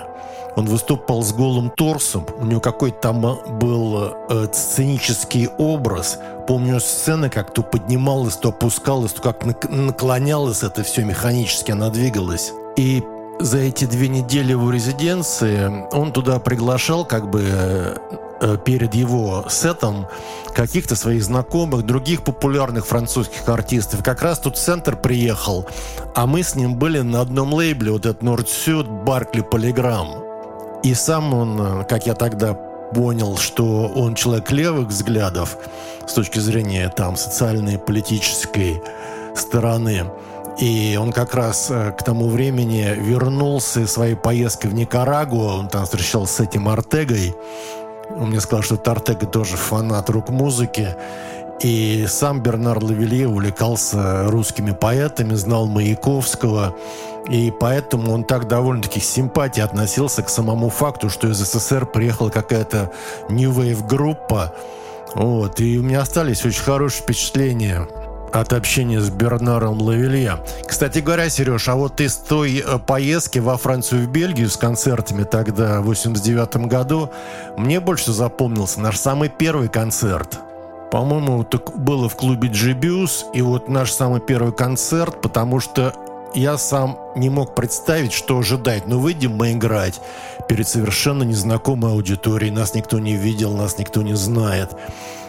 [0.57, 3.20] Он выступал с голым торсом, у него какой-то там
[3.59, 6.20] был э, сценический образ.
[6.47, 12.53] Помню сцены, как то поднималась, то опускалась, то как наклонялось это все механически, она двигалась.
[12.76, 13.03] И
[13.41, 17.99] за эти две недели в резиденции он туда приглашал как бы
[18.64, 20.07] перед его сетом
[20.55, 24.03] каких-то своих знакомых, других популярных французских артистов.
[24.03, 25.66] Как раз тут центр приехал,
[26.14, 30.22] а мы с ним были на одном лейбле, вот этот Нордсюд, Баркли, Полиграм.
[30.82, 35.57] И сам он, э, как я тогда понял, что он человек левых взглядов
[36.07, 38.80] с точки зрения там социальной, политической
[39.34, 40.05] стороны.
[40.59, 45.84] И он как раз э, к тому времени вернулся своей поездки в Никарагуа, он там
[45.84, 47.34] встречался с этим Артегой,
[48.11, 50.96] он мне сказал, что Тартега тоже фанат рок-музыки.
[51.61, 56.74] И сам Бернар Лавелье увлекался русскими поэтами, знал Маяковского.
[57.30, 62.28] И поэтому он так довольно-таки с симпатией относился к самому факту, что из СССР приехала
[62.28, 62.90] какая-то
[63.30, 64.55] New Wave группа.
[65.14, 65.61] Вот.
[65.61, 67.88] И у меня остались очень хорошие впечатления
[68.35, 70.39] от общения с Бернаром Лавелье.
[70.66, 75.22] Кстати говоря, Сереж, а вот из той э, поездки во Францию в Бельгию с концертами
[75.22, 77.11] тогда, в 89 году,
[77.57, 80.41] мне больше запомнился наш самый первый концерт.
[80.91, 85.93] По-моему, так было в клубе Джибиус, и вот наш самый первый концерт, потому что
[86.35, 88.87] я сам не мог представить, что ожидать.
[88.87, 90.01] Но выйдем мы играть
[90.49, 92.53] перед совершенно незнакомой аудиторией.
[92.53, 94.70] Нас никто не видел, нас никто не знает.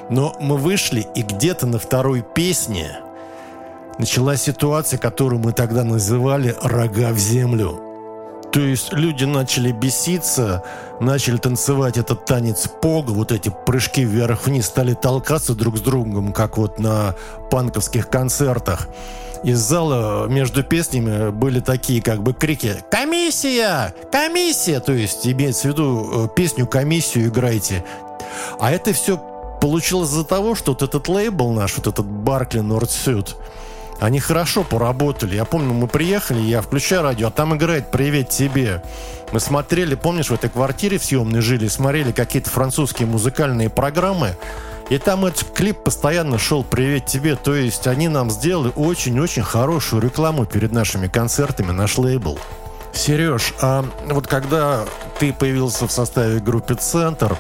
[0.10, 3.00] Но мы вышли, и где-то на второй песне
[3.98, 7.82] началась ситуация, которую мы тогда называли «рога в землю».
[8.52, 10.64] То есть люди начали беситься,
[11.02, 16.58] начали танцевать этот танец пога, вот эти прыжки вверх-вниз, стали толкаться друг с другом, как
[16.58, 17.16] вот на
[17.52, 18.88] панковских концертах.
[19.44, 23.94] Из зала между песнями были такие как бы крики «Комиссия!
[24.10, 27.84] Комиссия!» То есть имеется в виду э, песню «Комиссию» играйте.
[28.58, 29.18] А это все
[29.66, 33.36] получилось из-за того, что вот этот лейбл наш, вот этот Баркли Нордсюд,
[34.00, 35.36] они хорошо поработали.
[35.36, 38.84] Я помню, мы приехали, я включаю радио, а там играет «Привет тебе».
[39.32, 44.38] Мы смотрели, помнишь, в этой квартире в съемной жили, смотрели какие-то французские музыкальные программы,
[44.92, 47.36] и там этот клип постоянно шел «Привет тебе».
[47.36, 52.38] То есть они нам сделали очень-очень хорошую рекламу перед нашими концертами, наш лейбл.
[52.94, 54.86] Сереж, а вот когда
[55.18, 57.36] ты появился в составе группы «Центр»,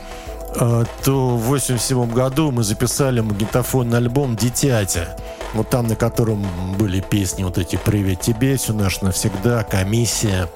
[0.55, 5.17] то в 87 году мы записали магнитофонный альбом «Дитятя».
[5.53, 6.45] Вот там, на котором
[6.77, 10.49] были песни вот эти «Привет тебе», «Все наш навсегда», «Комиссия».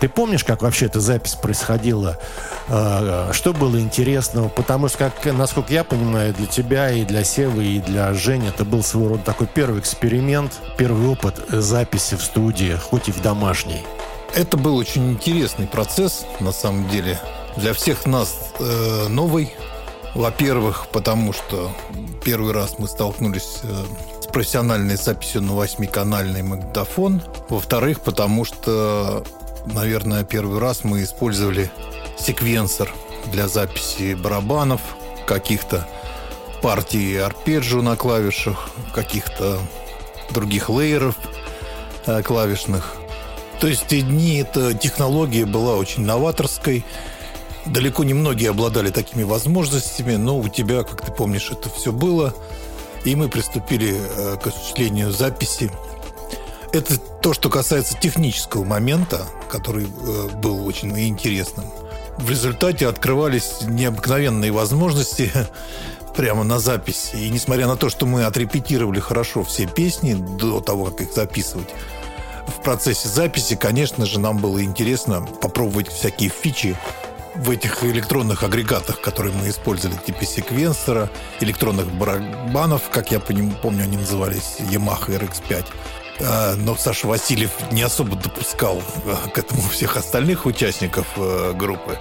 [0.00, 2.18] Ты помнишь, как вообще эта запись происходила?
[2.68, 4.48] А, что было интересного?
[4.48, 8.64] Потому что, как, насколько я понимаю, для тебя и для Севы, и для Жени это
[8.64, 13.84] был своего рода такой первый эксперимент, первый опыт записи в студии, хоть и в домашней.
[14.36, 17.18] Это был очень интересный процесс, на самом деле
[17.58, 19.52] для всех нас э, новый.
[20.14, 21.70] Во-первых, потому что
[22.24, 23.84] первый раз мы столкнулись э,
[24.22, 27.22] с профессиональной записью на восьмиканальный магнитофон.
[27.48, 29.24] Во-вторых, потому что,
[29.66, 31.70] наверное, первый раз мы использовали
[32.18, 32.92] секвенсор
[33.26, 34.80] для записи барабанов,
[35.26, 35.86] каких-то
[36.62, 39.58] партий арпеджио на клавишах, каких-то
[40.30, 41.16] других лейеров
[42.06, 42.94] э, клавишных.
[43.60, 46.84] То есть те дни эта технология была очень новаторской,
[47.68, 52.34] Далеко не многие обладали такими возможностями, но у тебя, как ты помнишь, это все было.
[53.04, 55.70] И мы приступили э, к осуществлению записи.
[56.72, 61.66] Это то, что касается технического момента, который э, был очень интересным.
[62.16, 65.30] В результате открывались необыкновенные возможности
[66.16, 67.10] прямо на запись.
[67.12, 71.68] И несмотря на то, что мы отрепетировали хорошо все песни до того, как их записывать,
[72.46, 76.78] в процессе записи, конечно же, нам было интересно попробовать всякие фичи
[77.38, 81.10] в этих электронных агрегатах, которые мы использовали, типа секвенсора,
[81.40, 85.66] электронных барабанов, как я помню, они назывались, Yamaha RX5.
[86.20, 91.96] А, но Саша Васильев не особо допускал э, к этому всех остальных участников э, группы,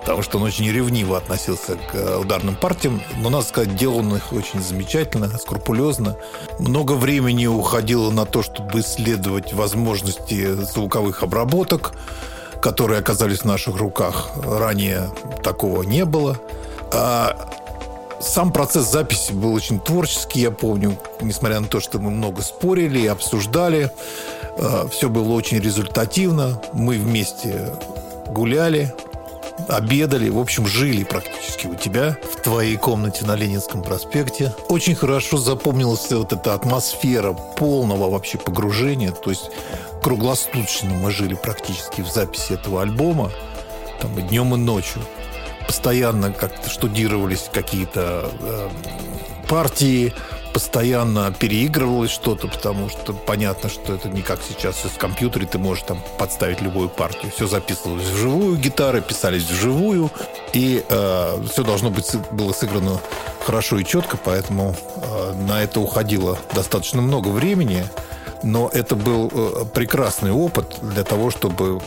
[0.00, 3.00] потому что он очень ревниво относился к э, ударным партиям.
[3.16, 6.18] Но, надо сказать, делал он их очень замечательно, скрупулезно.
[6.58, 11.94] Много времени уходило на то, чтобы исследовать возможности звуковых обработок,
[12.62, 14.30] которые оказались в наших руках.
[14.36, 15.10] Ранее
[15.42, 16.38] такого не было.
[16.92, 17.36] А
[18.20, 23.00] сам процесс записи был очень творческий, я помню, несмотря на то, что мы много спорили
[23.00, 23.90] и обсуждали.
[24.56, 26.62] Э, Все было очень результативно.
[26.72, 27.68] Мы вместе
[28.28, 28.94] гуляли,
[29.68, 34.54] обедали, в общем, жили практически у тебя в твоей комнате на Ленинском проспекте.
[34.68, 39.12] Очень хорошо запомнилась вот эта атмосфера полного вообще погружения.
[39.12, 39.50] То есть
[40.02, 43.30] круглосуточно мы жили практически в записи этого альбома,
[44.00, 45.02] там и днем, и ночью
[45.66, 48.68] постоянно как-то штудировались какие-то э,
[49.48, 50.12] партии,
[50.52, 55.84] постоянно переигрывалось что-то, потому что понятно, что это не как сейчас в компьютере, ты можешь
[55.84, 57.32] там подставить любую партию.
[57.34, 60.10] Все записывалось вживую, гитары писались вживую,
[60.52, 63.00] и э, все должно быть было сыграно
[63.44, 67.84] хорошо и четко, поэтому э, на это уходило достаточно много времени,
[68.42, 71.80] но это был э, прекрасный опыт для того, чтобы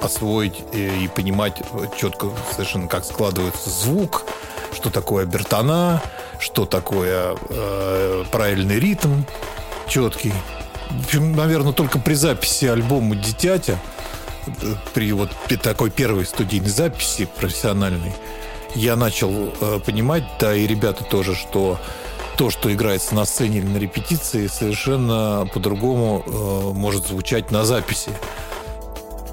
[0.00, 1.62] освоить и, и понимать
[1.98, 4.24] четко совершенно, как складывается звук,
[4.72, 6.02] что такое бертона,
[6.38, 9.22] что такое э, правильный ритм
[9.88, 10.32] четкий.
[10.90, 13.78] В общем, наверное, только при записи альбома «Дитятя»,
[14.94, 15.30] при вот
[15.62, 18.12] такой первой студийной записи профессиональной,
[18.74, 21.78] я начал э, понимать, да и ребята тоже, что
[22.36, 26.30] то, что играется на сцене или на репетиции, совершенно по-другому э,
[26.72, 28.10] может звучать на записи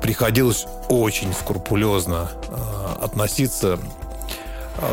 [0.01, 3.79] приходилось очень скрупулезно э, относиться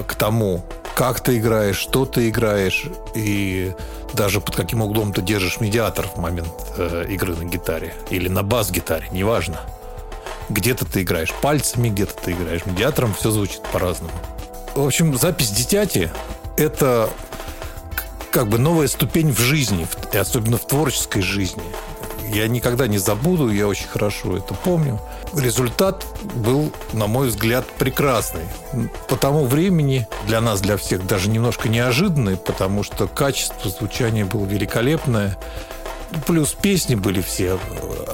[0.07, 0.65] к тому,
[0.95, 3.73] как ты играешь, что ты играешь, и
[4.13, 8.43] даже под каким углом ты держишь медиатор в момент э, игры на гитаре или на
[8.43, 9.61] бас-гитаре, неважно.
[10.49, 14.13] Где-то ты играешь пальцами, где-то ты играешь медиатором, все звучит по-разному.
[14.75, 16.11] В общем, запись дитяти—
[16.57, 17.09] это
[18.31, 21.63] как бы новая ступень в жизни, особенно в творческой жизни—
[22.35, 25.01] я никогда не забуду, я очень хорошо это помню.
[25.35, 26.05] Результат
[26.35, 28.45] был, на мой взгляд, прекрасный.
[29.09, 34.45] По тому времени для нас, для всех, даже немножко неожиданный, потому что качество звучания было
[34.45, 35.39] великолепное.
[36.27, 37.59] Плюс песни были все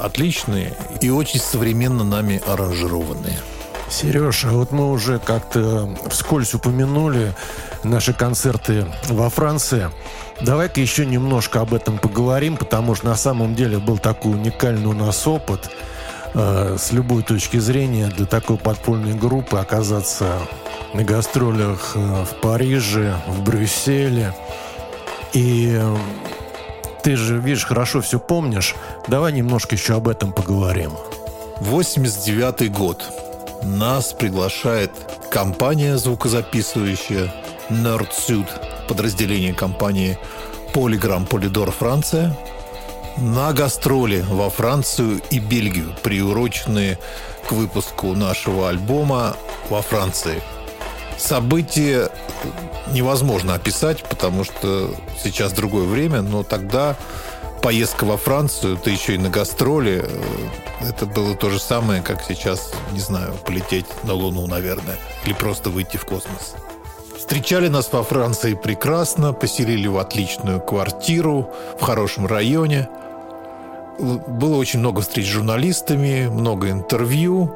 [0.01, 3.39] отличные и очень современно нами аранжированные.
[3.91, 7.35] Сереж, а вот мы уже как-то вскользь упомянули
[7.83, 9.91] наши концерты во Франции.
[10.41, 14.93] Давай-ка еще немножко об этом поговорим, потому что на самом деле был такой уникальный у
[14.93, 15.71] нас опыт
[16.35, 20.39] э, с любой точки зрения для такой подпольной группы оказаться
[20.95, 24.35] на гастролях э, в Париже, в Брюсселе.
[25.33, 25.97] И э,
[27.03, 28.77] ты же, видишь, хорошо все помнишь.
[29.09, 30.93] Давай немножко еще об этом поговорим.
[31.61, 33.30] 89 год.
[33.63, 34.91] Нас приглашает
[35.31, 37.33] компания звукозаписывающая
[37.69, 38.49] Nerdsuit
[38.89, 40.19] подразделение компании
[40.73, 42.37] Polygram Polydor Франция
[43.19, 46.99] на гастроли во Францию и Бельгию, приуроченные
[47.47, 49.37] к выпуску нашего альбома
[49.69, 50.43] во Франции.
[51.19, 52.09] Событие
[52.93, 56.97] невозможно описать, потому что сейчас другое время, но тогда
[57.61, 60.05] поездка во Францию, ты еще и на гастроли,
[60.81, 65.71] это было то же самое, как сейчас, не знаю, полететь на Луну, наверное, или просто
[65.71, 66.55] выйти в космос.
[67.17, 72.89] Встречали нас во Франции прекрасно, поселили в отличную квартиру в хорошем районе.
[73.99, 77.55] Было очень много встреч с журналистами, много интервью.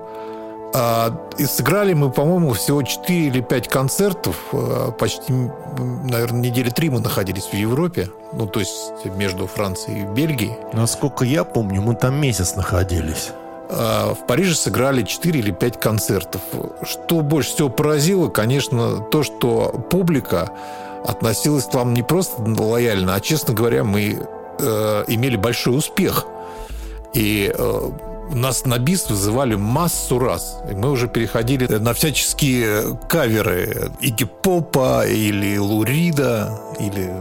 [0.74, 4.36] А, и сыграли мы, по-моему, всего 4 или 5 концертов.
[4.52, 5.32] А, почти,
[5.78, 8.08] наверное, недели три мы находились в Европе.
[8.32, 10.56] Ну, то есть между Францией и Бельгией.
[10.72, 13.30] Насколько я помню, мы там месяц находились.
[13.70, 16.40] А, в Париже сыграли 4 или 5 концертов.
[16.82, 20.50] Что больше всего поразило, конечно, то, что публика
[21.06, 24.26] относилась к вам не просто лояльно, а, честно говоря, мы
[24.58, 26.26] э, имели большой успех.
[27.12, 27.90] И э,
[28.32, 30.58] нас на бис вызывали массу раз.
[30.70, 37.12] И мы уже переходили на всяческие каверы Игги Попа или Лурида, или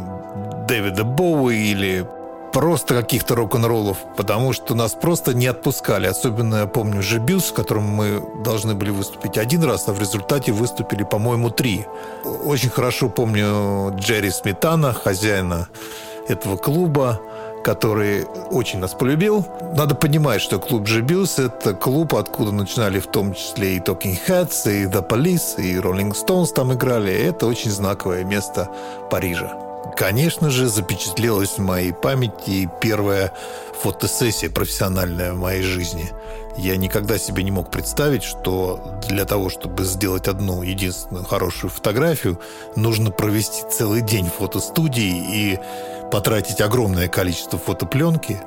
[0.68, 2.06] Дэвида Боуи, или
[2.54, 6.06] просто каких-то рок-н-роллов, потому что нас просто не отпускали.
[6.06, 10.52] Особенно я помню Жебюс, в котором мы должны были выступить один раз, а в результате
[10.52, 11.86] выступили, по-моему, три.
[12.46, 15.68] Очень хорошо помню Джерри Сметана, хозяина
[16.28, 17.20] этого клуба,
[17.64, 19.46] который очень нас полюбил.
[19.76, 24.72] Надо понимать, что клуб Жебюс– это клуб, откуда начинали в том числе и Talking Heads,
[24.72, 27.14] и The Police, и Rolling Stones там играли.
[27.14, 28.70] Это очень знаковое место
[29.10, 29.63] Парижа.
[29.96, 33.34] Конечно же, запечатлелась в моей памяти первая
[33.82, 36.10] фотосессия профессиональная в моей жизни.
[36.58, 42.40] Я никогда себе не мог представить, что для того, чтобы сделать одну единственную хорошую фотографию,
[42.76, 45.60] нужно провести целый день в фотостудии и
[46.12, 48.40] потратить огромное количество фотопленки,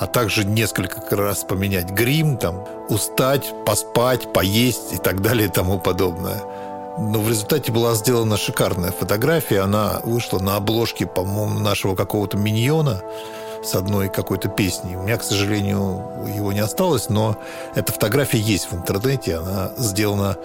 [0.00, 5.78] а также несколько раз поменять грим, там, устать, поспать, поесть и так далее и тому
[5.80, 6.40] подобное.
[6.98, 9.60] Но в результате была сделана шикарная фотография.
[9.60, 13.02] Она вышла на обложке, по-моему, нашего какого-то миньона
[13.62, 14.96] с одной какой-то песней.
[14.96, 17.36] У меня, к сожалению, его не осталось, но
[17.74, 19.36] эта фотография есть в интернете.
[19.36, 20.36] Она сделана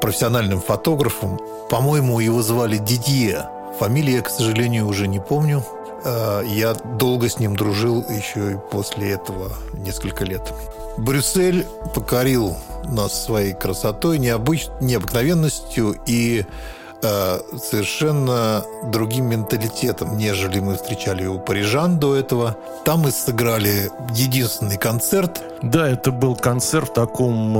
[0.00, 1.40] профессиональным фотографом.
[1.68, 3.48] По-моему, его звали Дидье.
[3.78, 5.64] Фамилия, к сожалению, уже не помню.
[6.04, 10.42] Э, я долго с ним дружил еще и после этого несколько лет.
[10.96, 14.68] Брюссель покорил нас своей красотой, необыч...
[14.80, 16.44] необыкновенностью и
[17.02, 22.56] э, совершенно другим менталитетом, нежели мы встречали у парижан до этого.
[22.84, 25.42] Там мы сыграли единственный концерт.
[25.62, 27.56] Да, это был концерт в таком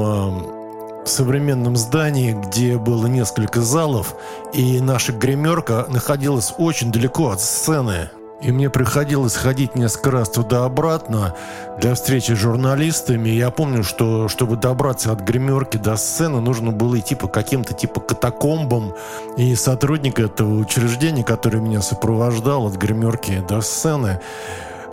[1.05, 4.14] э, современном здании, где было несколько залов,
[4.53, 8.11] и наша гримерка находилась очень далеко от сцены.
[8.43, 11.34] И мне приходилось ходить несколько раз туда-обратно
[11.78, 13.28] для встречи с журналистами.
[13.28, 18.01] Я помню, что чтобы добраться от гримерки до сцены, нужно было идти по каким-то типа
[18.01, 18.95] катакомбам.
[19.36, 24.20] И сотрудник этого учреждения, который меня сопровождал от гримерки до сцены,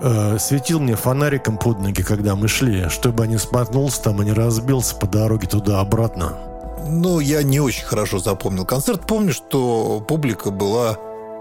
[0.01, 4.25] э, светил мне фонариком под ноги, когда мы шли, чтобы я не споткнулся там и
[4.25, 6.33] не разбился по дороге туда-обратно.
[6.89, 9.01] Ну, я не очень хорошо запомнил концерт.
[9.07, 10.97] Помню, что публика была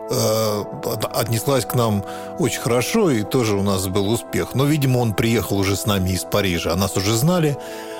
[0.09, 2.05] отнеслась к нам
[2.39, 4.55] очень хорошо, и тоже у нас был успех.
[4.55, 6.73] Но, видимо, он приехал уже с нами из Парижа.
[6.73, 7.57] О нас уже знали.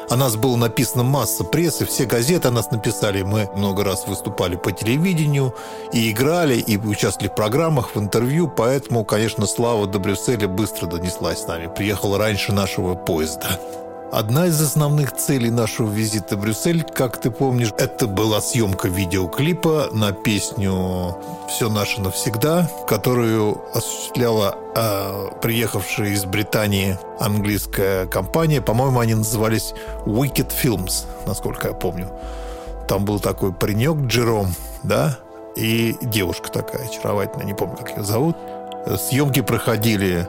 [0.09, 3.23] О нас было написано масса прессы, все газеты о нас написали.
[3.23, 5.53] Мы много раз выступали по телевидению
[5.93, 8.47] и играли, и участвовали в программах, в интервью.
[8.47, 11.69] Поэтому, конечно, слава до Брюсселя быстро донеслась с нами.
[11.75, 13.59] Приехал раньше нашего поезда.
[14.13, 19.89] Одна из основных целей нашего визита в Брюссель, как ты помнишь, это была съемка видеоклипа
[19.93, 21.17] на песню
[21.49, 28.63] «Все наше навсегда», которую осуществляла э, приехавшая из Британии английская компания.
[28.63, 29.75] По-моему, они назывались
[30.07, 32.09] Wicked Films, насколько я помню.
[32.89, 34.55] Там был такой паренек Джером,
[34.85, 35.19] да,
[35.57, 38.37] и девушка такая очаровательная, не помню, как ее зовут.
[38.99, 40.29] Съемки проходили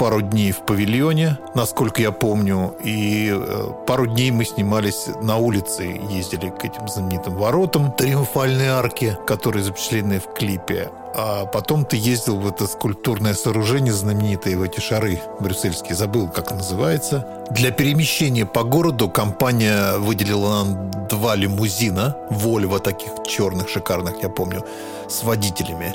[0.00, 6.00] пару дней в павильоне, насколько я помню, и э, пару дней мы снимались на улице,
[6.08, 10.88] ездили к этим знаменитым воротам Триумфальной арки, которые запечатлены в клипе.
[11.14, 16.50] А потом ты ездил в это скульптурное сооружение знаменитое, в эти шары брюссельские, забыл, как
[16.50, 17.26] называется.
[17.50, 24.64] Для перемещения по городу компания выделила нам два лимузина, Вольво таких черных, шикарных, я помню,
[25.10, 25.94] с водителями.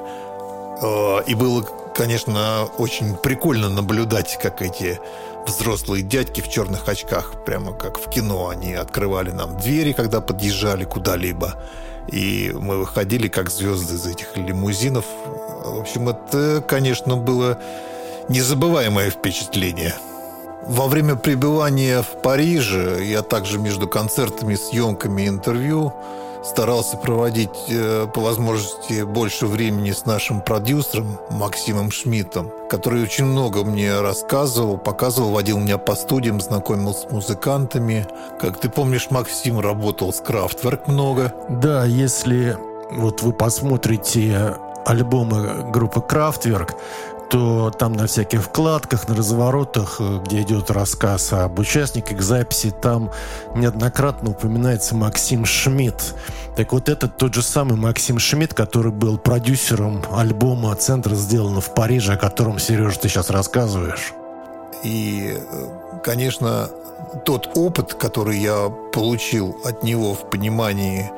[0.84, 1.66] Э, и было
[1.96, 5.00] конечно, очень прикольно наблюдать, как эти
[5.48, 10.84] взрослые дядьки в черных очках, прямо как в кино, они открывали нам двери, когда подъезжали
[10.84, 11.56] куда-либо.
[12.12, 15.06] И мы выходили как звезды из этих лимузинов.
[15.64, 17.58] В общем, это, конечно, было
[18.30, 19.96] незабываемое впечатление.
[20.68, 25.94] Во время пребывания в Париже я также между концертами, съемками интервью
[26.46, 33.64] старался проводить э, по возможности больше времени с нашим продюсером Максимом Шмидтом, который очень много
[33.64, 38.06] мне рассказывал, показывал, водил меня по студиям, знакомил с музыкантами.
[38.40, 41.34] Как ты помнишь, Максим работал с Крафтверк много.
[41.50, 42.58] Да, если
[42.92, 44.56] вот вы посмотрите
[44.86, 46.76] альбомы группы Крафтверк,
[47.30, 53.12] то там на всяких вкладках, на разворотах, э, где идет рассказ об участниках записи, там
[53.56, 56.16] неоднократно упоминается Максим Шмидт.
[56.56, 61.74] Так вот, это тот же самый Максим Шмидт, который был продюсером альбома «Центр сделано в
[61.74, 64.14] Париже», о котором, Сережа, ты сейчас рассказываешь.
[64.84, 65.38] И,
[66.04, 66.70] конечно,
[67.26, 71.12] тот опыт, который я получил от него в понимании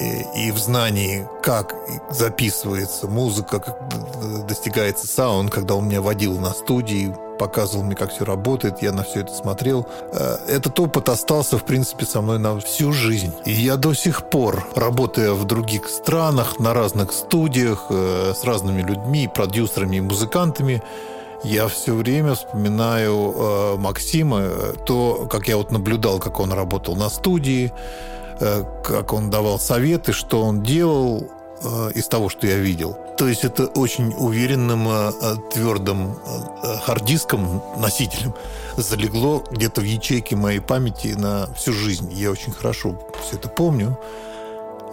[0.00, 1.74] и в знании, как
[2.10, 8.24] записывается музыка, как достигается саунд, когда он меня водил на студии, показывал мне, как все
[8.24, 9.86] работает, я на все это смотрел.
[10.12, 13.32] Э, этот опыт остался, в принципе, со мной на всю жизнь.
[13.44, 18.82] И я до сих пор, работая в других странах, на разных студиях, э, с разными
[18.82, 20.82] людьми, продюсерами и музыкантами,
[21.44, 24.42] Я все время вспоминаю э, Максима,
[24.86, 30.12] то, как я вот наблюдал, как он работал на студии, э, как он давал советы,
[30.12, 31.28] что он делал
[31.62, 32.96] э, из того, что я видел.
[33.16, 38.34] То есть это очень уверенным, э, э твердым э, хард-диском, носителем
[38.76, 42.10] залегло где-то в ячейке моей памяти на всю жизнь.
[42.12, 43.98] Я очень хорошо все это помню.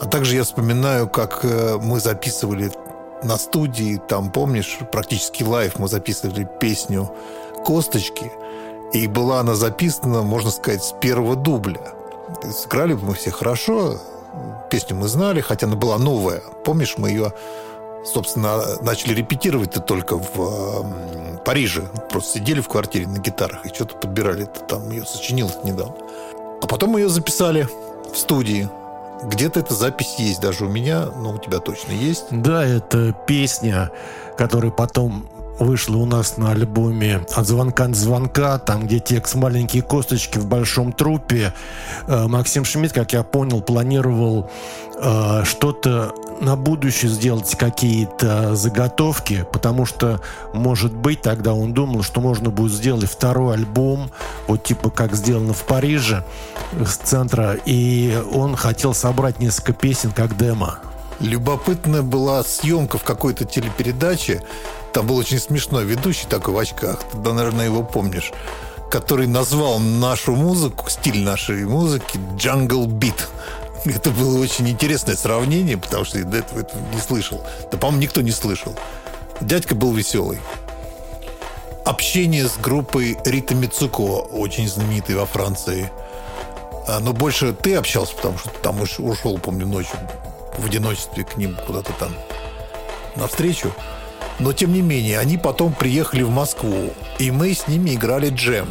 [0.02, 2.72] А также я вспоминаю, как э, мы записывали
[3.24, 7.12] на студии, там, помнишь, практически live мы записывали песню
[7.66, 8.32] «Косточки»,
[8.94, 11.94] и была она записана, можно сказать, с первого дубля.
[12.52, 14.00] Сыграли мы все хорошо,
[14.70, 16.42] песню мы знали, хотя она была новая.
[16.64, 17.34] Помнишь, мы ее,
[18.06, 21.84] собственно, начали репетировать-то только в э, Париже.
[22.10, 24.46] Просто сидели в квартире на гитарах и что-то подбирали.
[24.46, 25.96] -то там ее сочинил недавно.
[26.62, 27.68] А потом мы ее записали
[28.14, 28.70] в студии.
[29.24, 32.26] Где-то эта запись есть даже у меня, но у тебя точно есть.
[32.32, 33.92] Да, это песня,
[34.38, 35.28] которая потом
[35.60, 40.48] вышла у нас на альбоме «От звонка до звонка», там, где текст «Маленькие косточки в
[40.48, 41.54] большом трупе».
[42.08, 44.50] Э, Максим Шмидт, как я понял, планировал
[45.02, 50.22] э, что-то на будущее сделать какие-то заготовки, потому что,
[50.54, 54.12] может быть, тогда он думал, что можно будет сделать второй альбом,
[54.48, 56.24] вот типа как сделано в Париже,
[56.74, 60.80] с центра, и он хотел собрать несколько песен как демо.
[61.20, 64.42] Любопытная была съемка в какой-то телепередаче,
[64.94, 68.32] там был очень смешной ведущий такой в очках, ты, наверное, его помнишь,
[68.90, 73.22] который назвал нашу музыку, стиль нашей музыки «Jungle Beat».
[73.86, 77.42] Это было очень интересное сравнение, потому что я до этого, этого не слышал.
[77.72, 78.76] Да, по-моему, никто не слышал.
[79.42, 80.40] Дядька был веселый.
[81.86, 85.90] Общение с группой Рита Мицуко, очень знаменитой во Франции.
[86.88, 89.96] А, но больше ты общался, потому что там ушел, помню, ночью
[90.58, 92.14] в одиночестве к ним куда-то там
[93.16, 93.72] навстречу.
[94.40, 98.70] Но, тем не менее, они потом приехали в Москву, и мы с ними играли джем.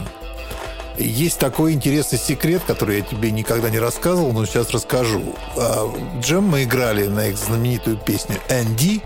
[0.98, 5.36] Есть такой интересный секрет, который я тебе никогда не рассказывал, но сейчас расскажу.
[5.56, 5.88] А,
[6.20, 9.02] джем мы играли на их знаменитую песню «Энди».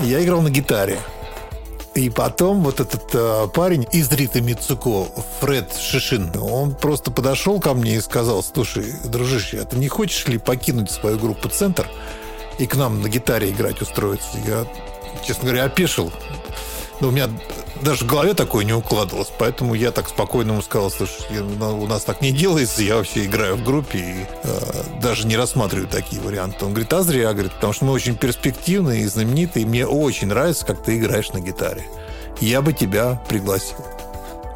[0.00, 0.98] Я играл на гитаре.
[1.94, 5.06] И потом вот этот э, парень из Риты Мицуко,
[5.40, 10.26] Фред Шишин, он просто подошел ко мне и сказал, слушай, дружище, а ты не хочешь
[10.26, 11.88] ли покинуть свою группу «Центр»
[12.58, 14.36] и к нам на гитаре играть устроиться?
[14.46, 14.66] Я
[15.24, 16.12] честно говоря, опешил.
[17.00, 17.28] Но у меня
[17.82, 21.86] даже в голове такое не укладывалось, поэтому я так спокойно ему сказал, слушай, ну, у
[21.86, 26.22] нас так не делается, я вообще играю в группе и э, даже не рассматриваю такие
[26.22, 26.64] варианты.
[26.64, 30.28] Он говорит, а зря, говорит, потому что мы очень перспективные и знаменитые, и мне очень
[30.28, 31.84] нравится, как ты играешь на гитаре.
[32.40, 33.76] Я бы тебя пригласил.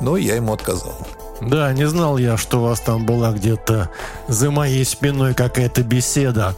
[0.00, 0.94] Но я ему отказал.
[1.40, 3.90] Да, не знал я, что у вас там была где-то
[4.28, 6.54] за моей спиной какая-то беседа.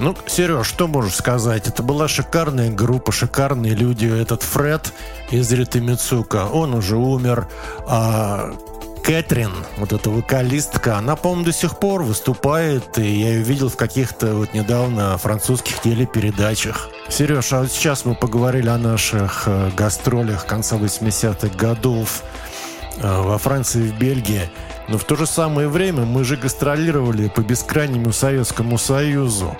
[0.00, 1.68] Ну, Сереж, что можешь сказать?
[1.68, 4.06] Это была шикарная группа, шикарные люди.
[4.06, 4.92] Этот Фред
[5.30, 7.48] из Риты Мицука, он уже умер.
[7.86, 8.52] А
[9.04, 13.76] Кэтрин, вот эта вокалистка, она, по-моему, до сих пор выступает, и я ее видел в
[13.76, 16.88] каких-то вот недавно французских телепередачах.
[17.10, 22.22] Сереж, а вот сейчас мы поговорили о наших э, гастролях конца 80-х годов
[22.96, 24.50] э, во Франции и в Бельгии.
[24.88, 29.56] Но в то же самое время мы же гастролировали по бескрайнему Советскому Союзу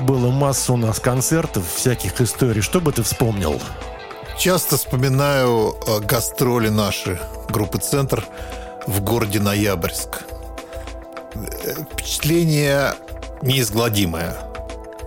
[0.00, 2.62] было масса у нас концертов, всяких историй.
[2.62, 3.60] Что бы ты вспомнил?
[4.38, 8.24] Часто вспоминаю э, гастроли наши, группы «Центр»
[8.86, 10.24] в городе Ноябрьск.
[11.34, 12.94] Э, впечатление
[13.42, 14.36] неизгладимое.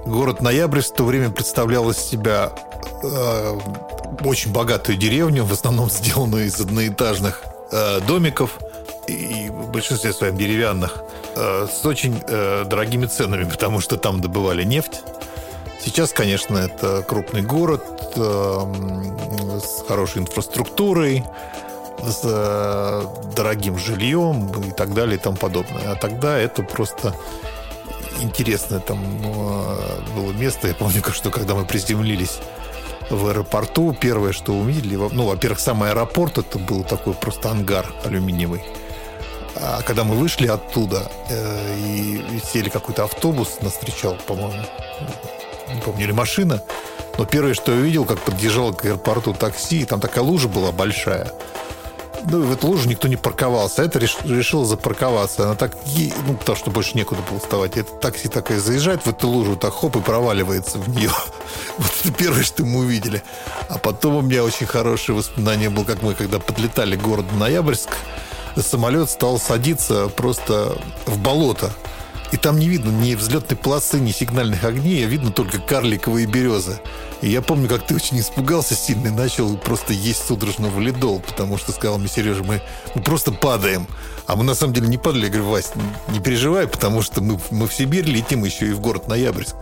[0.05, 2.51] Город Ноябрьск в то время представлял из себя
[3.03, 3.59] э,
[4.23, 8.57] очень богатую деревню, в основном сделанную из одноэтажных э, домиков
[9.07, 11.03] и в большинстве своем деревянных.
[11.35, 15.01] Э, с очень э, дорогими ценами, потому что там добывали нефть.
[15.83, 17.83] Сейчас, конечно, это крупный город
[18.15, 21.23] э, с хорошей инфраструктурой,
[22.03, 22.21] с
[23.35, 25.91] дорогим жильем и так далее и тому подобное.
[25.91, 27.15] А тогда это просто
[28.21, 28.99] интересное там
[30.15, 30.67] было место.
[30.67, 32.39] Я помню, что когда мы приземлились
[33.09, 38.63] в аэропорту, первое, что увидели, ну, во-первых, сам аэропорт, это был такой просто ангар алюминиевый.
[39.59, 44.63] А когда мы вышли оттуда э, и, сели какой-то автобус, нас встречал, по-моему,
[45.73, 46.61] не помню, или машина,
[47.17, 50.71] но первое, что я увидел, как подъезжал к аэропорту такси, и там такая лужа была
[50.71, 51.31] большая.
[52.29, 53.81] Ну, в эту лужу никто не парковался.
[53.81, 55.43] А это реш, решила запарковаться.
[55.43, 55.77] Она так,
[56.27, 57.77] ну, потому что больше некуда было вставать.
[57.77, 61.11] Это такси такое заезжает в эту лужу, так хоп, и проваливается в нее.
[61.77, 63.23] Вот это первое, что мы увидели.
[63.69, 67.91] А потом у меня очень хорошее воспоминание было, как мы, когда подлетали к городу Ноябрьск,
[68.61, 71.71] самолет стал садиться просто в болото.
[72.31, 76.79] И там не видно ни взлетной полосы, ни сигнальных огней, а видно только карликовые березы.
[77.21, 81.57] И я помню, как ты очень испугался сильно и начал просто есть судорожно валидол, потому
[81.57, 82.61] что сказал мне, Сережа, мы,
[82.95, 83.87] мы просто падаем.
[84.25, 85.25] А мы на самом деле не падали.
[85.25, 85.71] Я говорю, Вась,
[86.09, 89.55] не переживай, потому что мы, мы в Сибирь летим еще и в город Ноябрьск.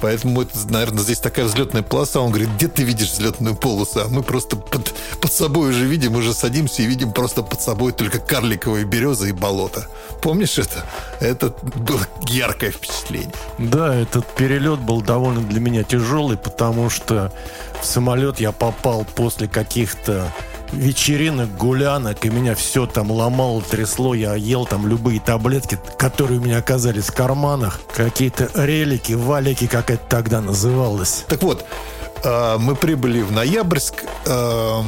[0.00, 2.20] Поэтому это, наверное, здесь такая взлетная полоса.
[2.20, 4.00] Он говорит, где ты видишь взлетную полосу?
[4.00, 7.92] А мы просто под, под собой уже видим, уже садимся и видим просто под собой
[7.92, 9.88] только карликовые березы и болото.
[10.22, 10.84] Помнишь это?
[11.20, 13.32] Это было яркое впечатление.
[13.58, 17.32] Да, этот перелет был довольно для меня тяжелый, потому что
[17.80, 20.32] в самолет я попал после каких-то
[20.72, 24.14] вечеринок, гулянок, и меня все там ломало, трясло.
[24.14, 27.80] Я ел там любые таблетки, которые у меня оказались в карманах.
[27.94, 31.24] Какие-то релики, валики, как это тогда называлось.
[31.28, 31.64] Так вот,
[32.22, 34.04] э, мы прибыли в Ноябрьск.
[34.26, 34.82] Э,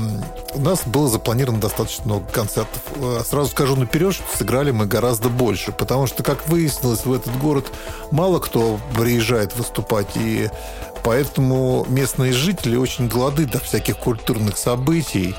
[0.54, 2.82] у нас было запланировано достаточно много концертов.
[2.96, 7.36] Э, сразу скажу наперед, что сыграли мы гораздо больше, потому что, как выяснилось, в этот
[7.38, 7.66] город
[8.10, 10.50] мало кто приезжает выступать, и
[11.04, 15.34] поэтому местные жители очень голоды до всяких культурных событий.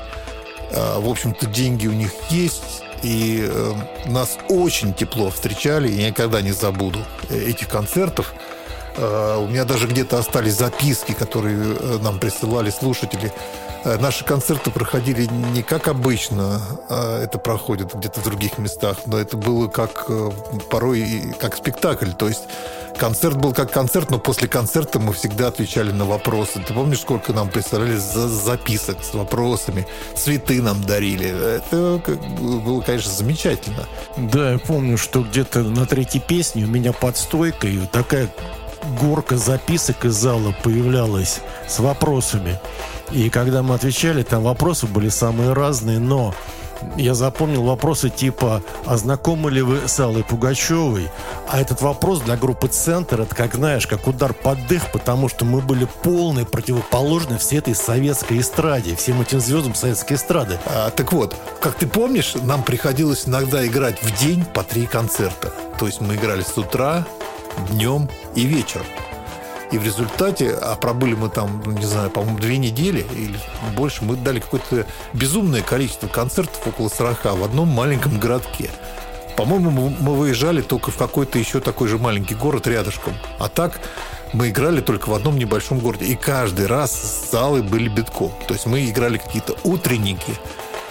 [0.72, 3.74] А, в общем-то, деньги у них есть, и э,
[4.06, 8.34] нас очень тепло встречали, я никогда не забуду э, этих концертов.
[8.96, 13.32] Э, у меня даже где-то остались записки, которые э, нам присылали слушатели.
[13.84, 19.18] Э, наши концерты проходили не как обычно, а это проходит где-то в других местах, но
[19.18, 20.30] это было как э,
[20.70, 22.10] порой как спектакль.
[22.10, 22.42] То есть
[22.98, 26.60] концерт был как концерт, но после концерта мы всегда отвечали на вопросы.
[26.66, 29.86] Ты помнишь, сколько нам присылали за записок с вопросами?
[30.16, 31.28] Цветы нам дарили.
[31.56, 32.00] Это
[32.40, 33.86] было, конечно, замечательно.
[34.16, 38.28] Да, я помню, что где-то на третьей песне у меня под стойкой такая
[38.88, 42.58] горка записок из зала появлялась с вопросами.
[43.10, 46.34] И когда мы отвечали, там вопросы были самые разные, но
[46.96, 51.08] я запомнил вопросы типа «А знакомы ли вы с Аллой Пугачевой?»
[51.48, 55.44] А этот вопрос для группы «Центр» это, как знаешь, как удар под дых, потому что
[55.44, 60.58] мы были полной противоположны всей этой советской эстраде, всем этим звездам советской эстрады.
[60.66, 65.52] А, так вот, как ты помнишь, нам приходилось иногда играть в день по три концерта.
[65.78, 67.06] То есть мы играли с утра,
[67.66, 68.86] днем и вечером.
[69.70, 73.38] И в результате, а пробыли мы там, ну, не знаю, по-моему, две недели или
[73.76, 78.70] больше, мы дали какое-то безумное количество концертов, около 40, в одном маленьком городке.
[79.36, 79.70] По-моему,
[80.00, 83.14] мы выезжали только в какой-то еще такой же маленький город рядышком.
[83.38, 83.78] А так
[84.32, 86.06] мы играли только в одном небольшом городе.
[86.06, 88.32] И каждый раз залы были битком.
[88.46, 90.34] То есть мы играли какие-то утренники,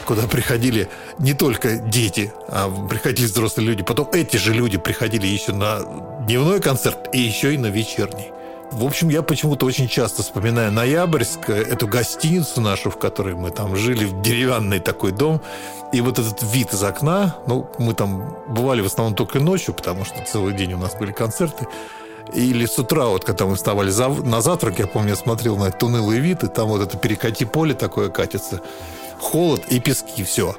[0.07, 0.89] куда приходили
[1.19, 3.83] не только дети, а приходили взрослые люди.
[3.83, 5.79] Потом эти же люди приходили еще на
[6.25, 8.31] дневной концерт и еще и на вечерний.
[8.71, 13.75] В общем, я почему-то очень часто вспоминаю Ноябрьск, эту гостиницу нашу, в которой мы там
[13.75, 15.41] жили, в деревянный такой дом.
[15.93, 20.05] И вот этот вид из окна, ну, мы там бывали в основном только ночью, потому
[20.05, 21.67] что целый день у нас были концерты.
[22.33, 25.65] Или с утра, вот когда мы вставали за, на завтрак, я помню, я смотрел на
[25.65, 28.61] этот унылый вид, и там вот это перекати поле такое катится.
[29.19, 30.55] Холод и пески, все.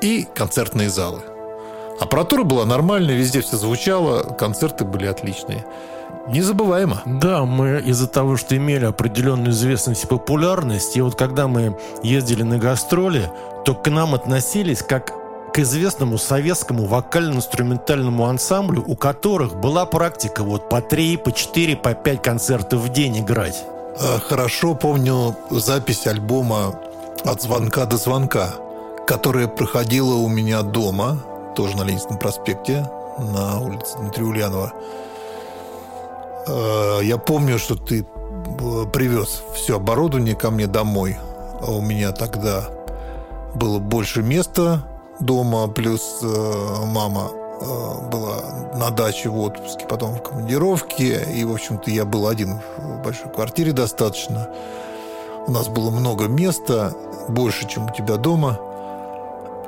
[0.00, 1.22] И концертные залы.
[2.00, 5.64] Аппаратура была нормальная, везде все звучало, концерты были отличные
[6.28, 7.02] незабываемо.
[7.06, 12.42] Да, мы из-за того, что имели определенную известность и популярность, и вот когда мы ездили
[12.42, 13.30] на гастроли,
[13.64, 15.12] то к нам относились как
[15.52, 21.94] к известному советскому вокально-инструментальному ансамблю, у которых была практика вот по три, по четыре, по
[21.94, 23.64] пять концертов в день играть.
[23.98, 26.78] Э, хорошо помню запись альбома
[27.26, 28.54] «От звонка до звонка»,
[29.06, 31.18] которая проходила у меня дома,
[31.56, 32.88] тоже на Ленинском проспекте,
[33.18, 34.72] на улице Дмитрия Ульянова.
[36.46, 41.16] Э, я помню, что ты э, привез все оборудование ко мне домой.
[41.60, 42.68] А у меня тогда
[43.54, 44.86] было больше места
[45.18, 47.30] дома, плюс э, мама
[48.12, 51.26] была на даче в отпуске, потом в командировке.
[51.34, 54.48] И, в общем-то, я был один в большой квартире достаточно.
[55.46, 56.92] У нас было много места,
[57.28, 58.58] больше, чем у тебя дома.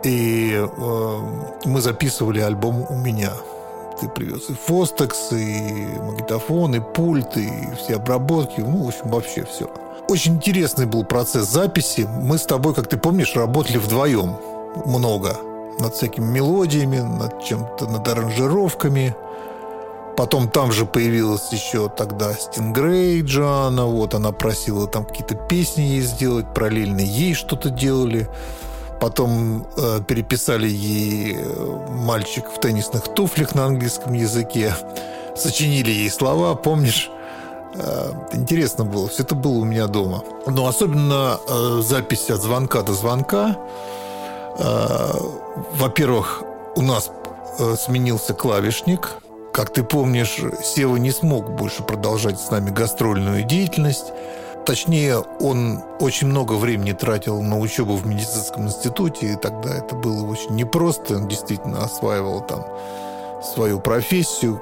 [0.04, 1.18] И э,
[1.64, 3.32] мы записывали альбом у меня–
[4.00, 8.60] ты привез и Фостекс, и магнитофон, и пульт, и все обработки.
[8.60, 9.68] Ну, в общем, вообще все.
[10.08, 12.08] Очень интересный был процесс записи.
[12.22, 14.36] Мы с тобой, как ты помнишь, работали вдвоем
[14.86, 15.36] много
[15.80, 19.14] над всякими мелодиями, над чем-то, над аранжировками.
[20.18, 26.00] Потом там же появилась еще тогда Стингрей Джана, вот она просила там какие-то песни ей
[26.00, 28.28] сделать, параллельно ей что-то делали.
[29.00, 34.74] Потом э, переписали ей э, «Мальчик в теннисных туфлях» на английском языке.
[35.36, 37.12] Сочинили ей слова, помнишь?
[37.76, 39.06] Э, интересно было.
[39.06, 40.24] Все это было у меня дома.
[40.48, 43.56] Но особенно э, запись от звонка до звонка.
[44.58, 45.12] Э,
[45.76, 46.42] во-первых,
[46.74, 47.08] у нас
[47.60, 49.22] э, сменился клавишник.
[49.52, 54.12] Как ты помнишь, Сева не смог больше продолжать с нами гастрольную деятельность.
[54.66, 60.26] Точнее, он очень много времени тратил на учебу в медицинском институте, и тогда это было
[60.26, 61.16] очень непросто.
[61.16, 62.64] Он действительно осваивал там
[63.42, 64.60] свою профессию,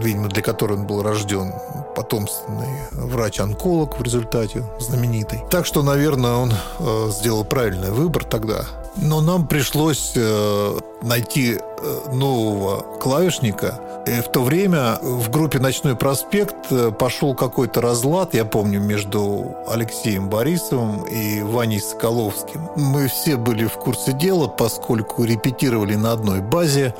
[0.00, 1.52] видимо, для которой он был рожден,
[1.94, 5.42] потомственный врач-онколог в результате знаменитый.
[5.50, 8.66] Так что, наверное, он э, сделал правильный выбор тогда.
[8.96, 13.80] Но нам пришлось э, найти э, нового клавишника.
[14.06, 19.56] И в то время в группе «Ночной проспект» э, пошел какой-то разлад, я помню, между
[19.68, 22.68] Алексеем Борисовым и Ваней Соколовским.
[22.76, 26.94] Мы все были в курсе дела, поскольку репетировали на одной базе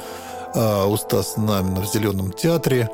[0.54, 2.88] у Стаса Намина в «Зеленом театре».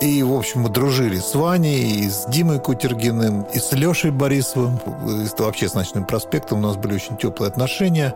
[0.00, 4.78] И, в общем, мы дружили с Ваней, и с Димой Кутергиным, и с Лешей Борисовым.
[5.06, 8.14] И вообще с «Ночным проспектом» у нас были очень теплые отношения.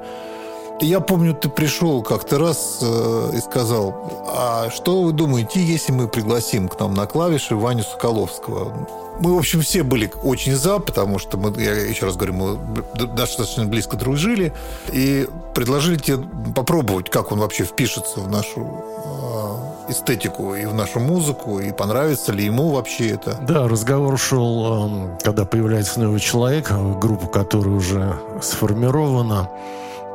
[0.80, 5.92] И я помню, ты пришел как-то раз э, и сказал, а что вы думаете, если
[5.92, 8.72] мы пригласим к нам на клавиши Ваню Соколовского?
[9.20, 12.58] Мы, в общем, все были очень за, потому что мы, я еще раз говорю, мы
[12.94, 14.52] достаточно близко дружили
[14.92, 16.18] и предложили тебе
[16.54, 22.32] попробовать, как он вообще впишется в нашу э, эстетику и в нашу музыку, и понравится
[22.32, 23.36] ли ему вообще это.
[23.46, 29.50] Да, разговор шел, эм, когда появляется новый человек, группа, которая уже сформирована,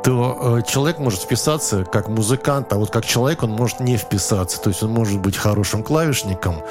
[0.06, 4.62] то э, человек может вписаться как музыкант, а вот как человек он может не вписаться.
[4.62, 6.62] То есть он может быть хорошим клавишником,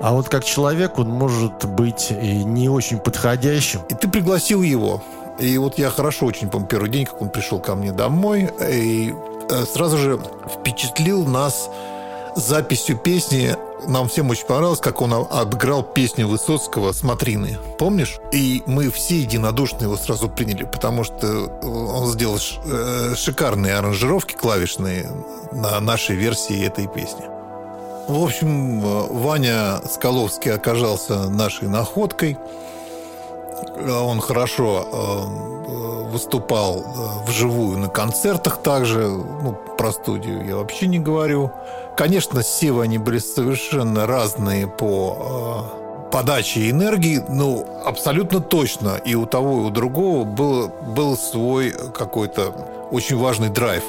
[0.00, 3.80] а вот как человек он может быть не очень подходящим.
[3.88, 5.02] И ты пригласил его.
[5.40, 9.12] И вот я хорошо очень помню первый день, как он пришел ко мне домой, и
[9.50, 10.20] э, сразу же
[10.54, 11.68] впечатлил нас
[12.36, 13.56] записью песни
[13.86, 17.58] нам всем очень понравилось, как он отыграл песню Высоцкого «Смотрины».
[17.78, 18.18] Помнишь?
[18.32, 25.10] И мы все единодушно его сразу приняли, потому что он сделал э, шикарные аранжировки клавишные
[25.52, 27.24] на нашей версии этой песни.
[28.08, 32.38] В общем, Ваня Скаловский оказался нашей находкой.
[33.78, 39.08] Он хорошо э, выступал э, вживую на концертах также.
[39.08, 41.52] Ну, про студию я вообще не говорю.
[41.96, 45.72] Конечно, Севы они были совершенно разные по
[46.04, 51.72] э, подаче энергии, но абсолютно точно и у того, и у другого был, был свой
[51.94, 52.52] какой-то
[52.90, 53.82] очень важный драйв,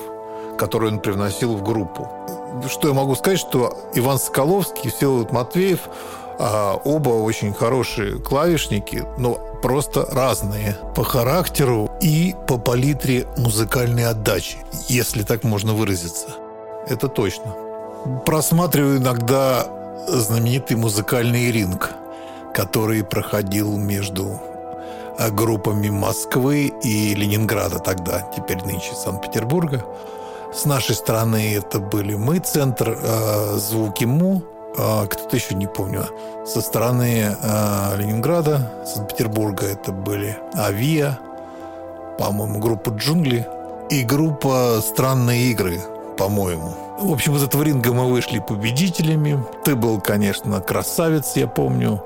[0.57, 2.09] который он привносил в группу.
[2.69, 5.81] Что я могу сказать, что Иван Соколовский Всеволод Матвеев
[6.39, 14.59] а, оба очень хорошие клавишники, но просто разные по характеру и по палитре музыкальной отдачи,
[14.87, 16.27] если так можно выразиться.
[16.87, 17.66] Это точно
[18.25, 19.67] просматриваю иногда
[20.07, 21.91] знаменитый музыкальный ринг,
[22.53, 24.39] который проходил между
[25.17, 29.83] э, группами Москвы и Ленинграда тогда, теперь нынче Санкт-Петербурга.
[30.53, 34.43] С нашей стороны это были мы, центр э, звуки МУ,
[34.77, 36.05] э, кто-то еще не помню.
[36.45, 41.19] Со стороны э, Ленинграда, Санкт-Петербурга это были Авиа,
[42.17, 43.45] по-моему, группа Джунгли
[43.89, 45.79] и группа Странные игры,
[46.17, 46.73] по-моему.
[46.99, 49.43] В общем, из этого ринга мы вышли победителями.
[49.63, 52.03] Ты был, конечно, красавец, я помню.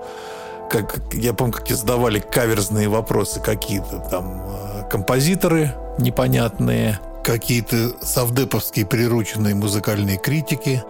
[0.69, 8.85] Как, я помню, как тебе задавали каверзные вопросы какие-то там э, композиторы непонятные, какие-то совдеповские
[8.85, 10.83] прирученные музыкальные критики.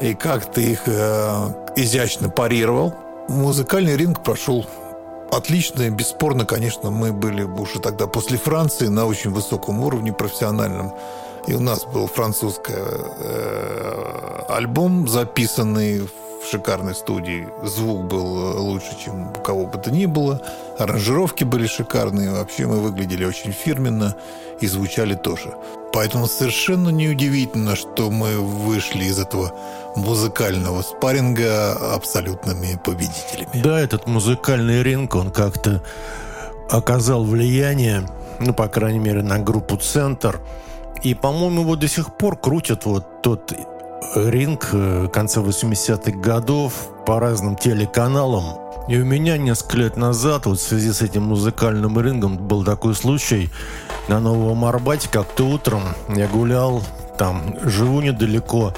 [0.00, 2.94] И как ты их э, изящно парировал.
[3.28, 4.64] Музыкальный ринг прошел
[5.30, 10.92] отлично, бесспорно, конечно, мы были уже тогда после Франции на очень высоком уровне профессиональном.
[11.48, 17.48] И у нас был французский э, альбом, записанный в шикарной студии.
[17.64, 20.42] Звук был лучше, чем у кого бы то ни было.
[20.78, 22.32] Аранжировки были шикарные.
[22.32, 24.14] Вообще мы выглядели очень фирменно
[24.60, 25.54] и звучали тоже.
[25.94, 29.54] Поэтому совершенно неудивительно, что мы вышли из этого
[29.96, 33.62] музыкального спарринга абсолютными победителями.
[33.62, 35.82] Да, этот музыкальный ринг, он как-то
[36.68, 38.06] оказал влияние,
[38.38, 40.40] ну, по крайней мере, на группу «Центр»,
[41.02, 43.52] и, по-моему, его до сих пор крутят вот тот
[44.14, 46.72] ринг э, конца 80-х годов
[47.06, 48.44] по разным телеканалам.
[48.88, 52.94] И у меня несколько лет назад, вот в связи с этим музыкальным рингом, был такой
[52.94, 53.50] случай
[54.08, 56.82] на Новом Арбате, как-то утром я гулял,
[57.18, 58.72] там, живу недалеко,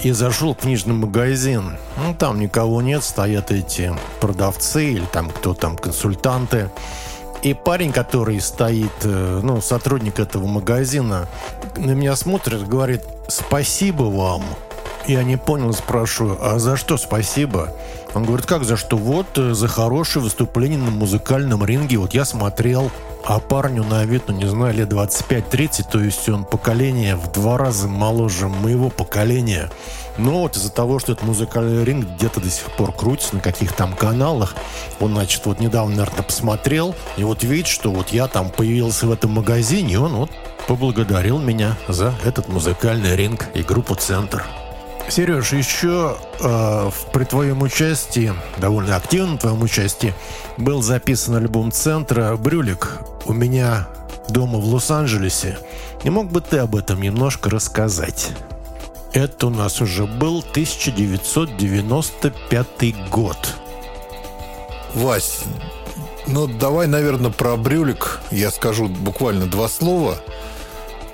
[0.00, 1.76] и зашел в книжный магазин.
[1.96, 6.70] Ну, там никого нет, стоят эти продавцы или там кто там, консультанты.
[7.44, 11.28] И парень, который стоит, э, ну, сотрудник этого магазина,
[11.76, 14.42] на меня смотрит, говорит, спасибо вам.
[15.06, 17.74] Я не понял, спрашиваю, а за что спасибо?
[18.14, 18.96] Он говорит, как за что?
[18.96, 21.96] Вот э, за хорошее выступление на музыкальном ринге.
[21.96, 22.90] Вот я смотрел,
[23.24, 27.58] а парню на вид, ну не знаю, лет 25-30, то есть он поколение в два
[27.58, 29.70] раза моложе моего поколения.
[30.16, 33.78] Но вот из-за того, что этот музыкальный ринг где-то до сих пор крутится на каких-то
[33.78, 34.54] там каналах,
[35.00, 39.12] он, значит, вот недавно, наверное, посмотрел, и вот видит, что вот я там появился в
[39.12, 40.30] этом магазине, и он вот
[40.68, 44.44] поблагодарил меня за этот музыкальный ринг и группу «Центр».
[45.08, 50.12] Сереж, еще э, при твоем участии, довольно активном твоем участии,
[50.56, 53.88] был записан альбом центра «Брюлик» у меня
[54.28, 55.58] дома в Лос-Анджелесе.
[56.02, 58.32] Не мог бы ты об этом немножко рассказать?
[59.12, 63.36] Это у нас уже был 1995 год.
[64.94, 65.42] Вась,
[66.26, 70.16] ну давай, наверное, про брюлик я скажу буквально два слова–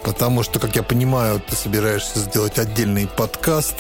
[0.03, 3.75] Потому что, как я понимаю, ты собираешься сделать отдельный подкаст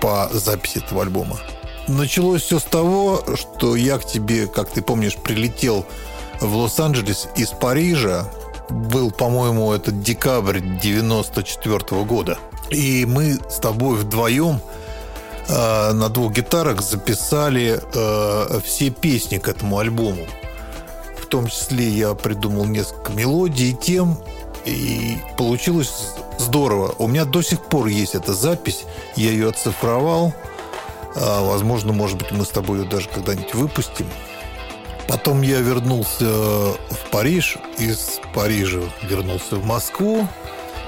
[0.00, 1.38] по записи этого альбома.
[1.86, 5.84] Началось все с того, что я к тебе, как ты помнишь, прилетел
[6.40, 8.26] в Лос-Анджелес из Парижа.
[8.70, 12.38] Был, по-моему, этот декабрь 94 -го года.
[12.70, 14.60] И мы с тобой вдвоем
[15.48, 20.26] э, на двух гитарах записали э, все песни к этому альбому.
[21.20, 24.18] В том числе я придумал несколько мелодий и тем,
[24.64, 26.94] и получилось здорово.
[26.98, 28.84] У меня до сих пор есть эта запись.
[29.16, 30.32] Я ее оцифровал.
[31.16, 34.06] А, возможно, может быть, мы с тобой ее даже когда-нибудь выпустим.
[35.06, 40.26] Потом я вернулся в Париж, из Парижа вернулся в Москву,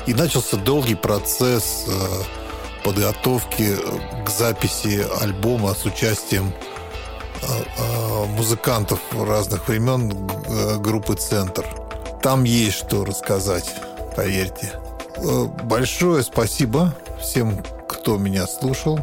[0.06, 3.76] и начался долгий процесс э, подготовки
[4.24, 6.52] к записи альбома с участием
[7.42, 10.28] э, э, музыкантов разных времен
[10.80, 11.85] группы «Центр».
[12.26, 13.72] Там есть что рассказать,
[14.16, 14.72] поверьте.
[15.18, 18.98] Э, большое спасибо всем, кто меня слушал.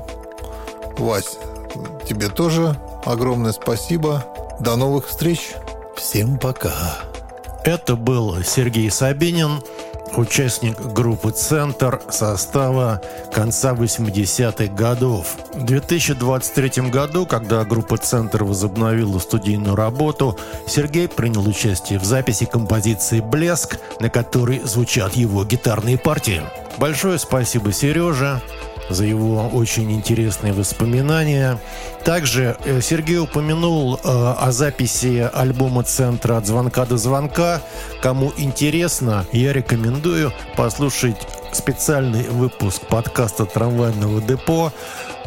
[0.97, 1.37] Вась,
[2.05, 4.25] тебе тоже огромное спасибо.
[4.59, 5.53] До новых встреч.
[5.95, 6.73] Всем пока.
[7.63, 9.61] Это был Сергей Сабинин
[10.17, 13.01] участник группы «Центр» состава
[13.33, 15.35] конца 80-х годов.
[15.53, 20.37] В 2023 году, когда группа «Центр» возобновила студийную работу,
[20.67, 26.41] Сергей принял участие в записи композиции «Блеск», на которой звучат его гитарные партии.
[26.77, 28.41] Большое спасибо Сереже
[28.93, 31.59] за его очень интересные воспоминания.
[32.03, 37.61] Также э, Сергей упомянул э, о записи альбома «Центра от звонка до звонка».
[38.01, 41.17] Кому интересно, я рекомендую послушать
[41.51, 44.71] специальный выпуск подкаста «Трамвайного депо»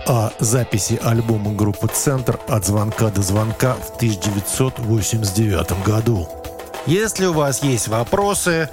[0.06, 6.28] о записи альбома группы «Центр» от звонка до звонка в 1989 году.
[6.86, 8.70] Если у вас есть вопросы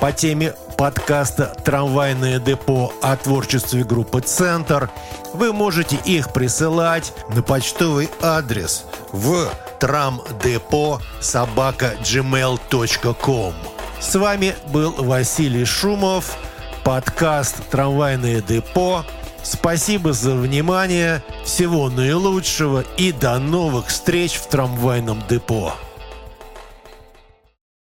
[0.00, 4.88] по теме подкаста «Трамвайное депо» о творчестве группы «Центр»,
[5.34, 9.50] вы можете их присылать на почтовый адрес в
[9.80, 13.54] трамдепо собака gmail.com.
[14.00, 16.38] С вами был Василий Шумов,
[16.84, 19.04] подкаст «Трамвайное депо».
[19.42, 25.74] Спасибо за внимание, всего наилучшего и до новых встреч в трамвайном депо.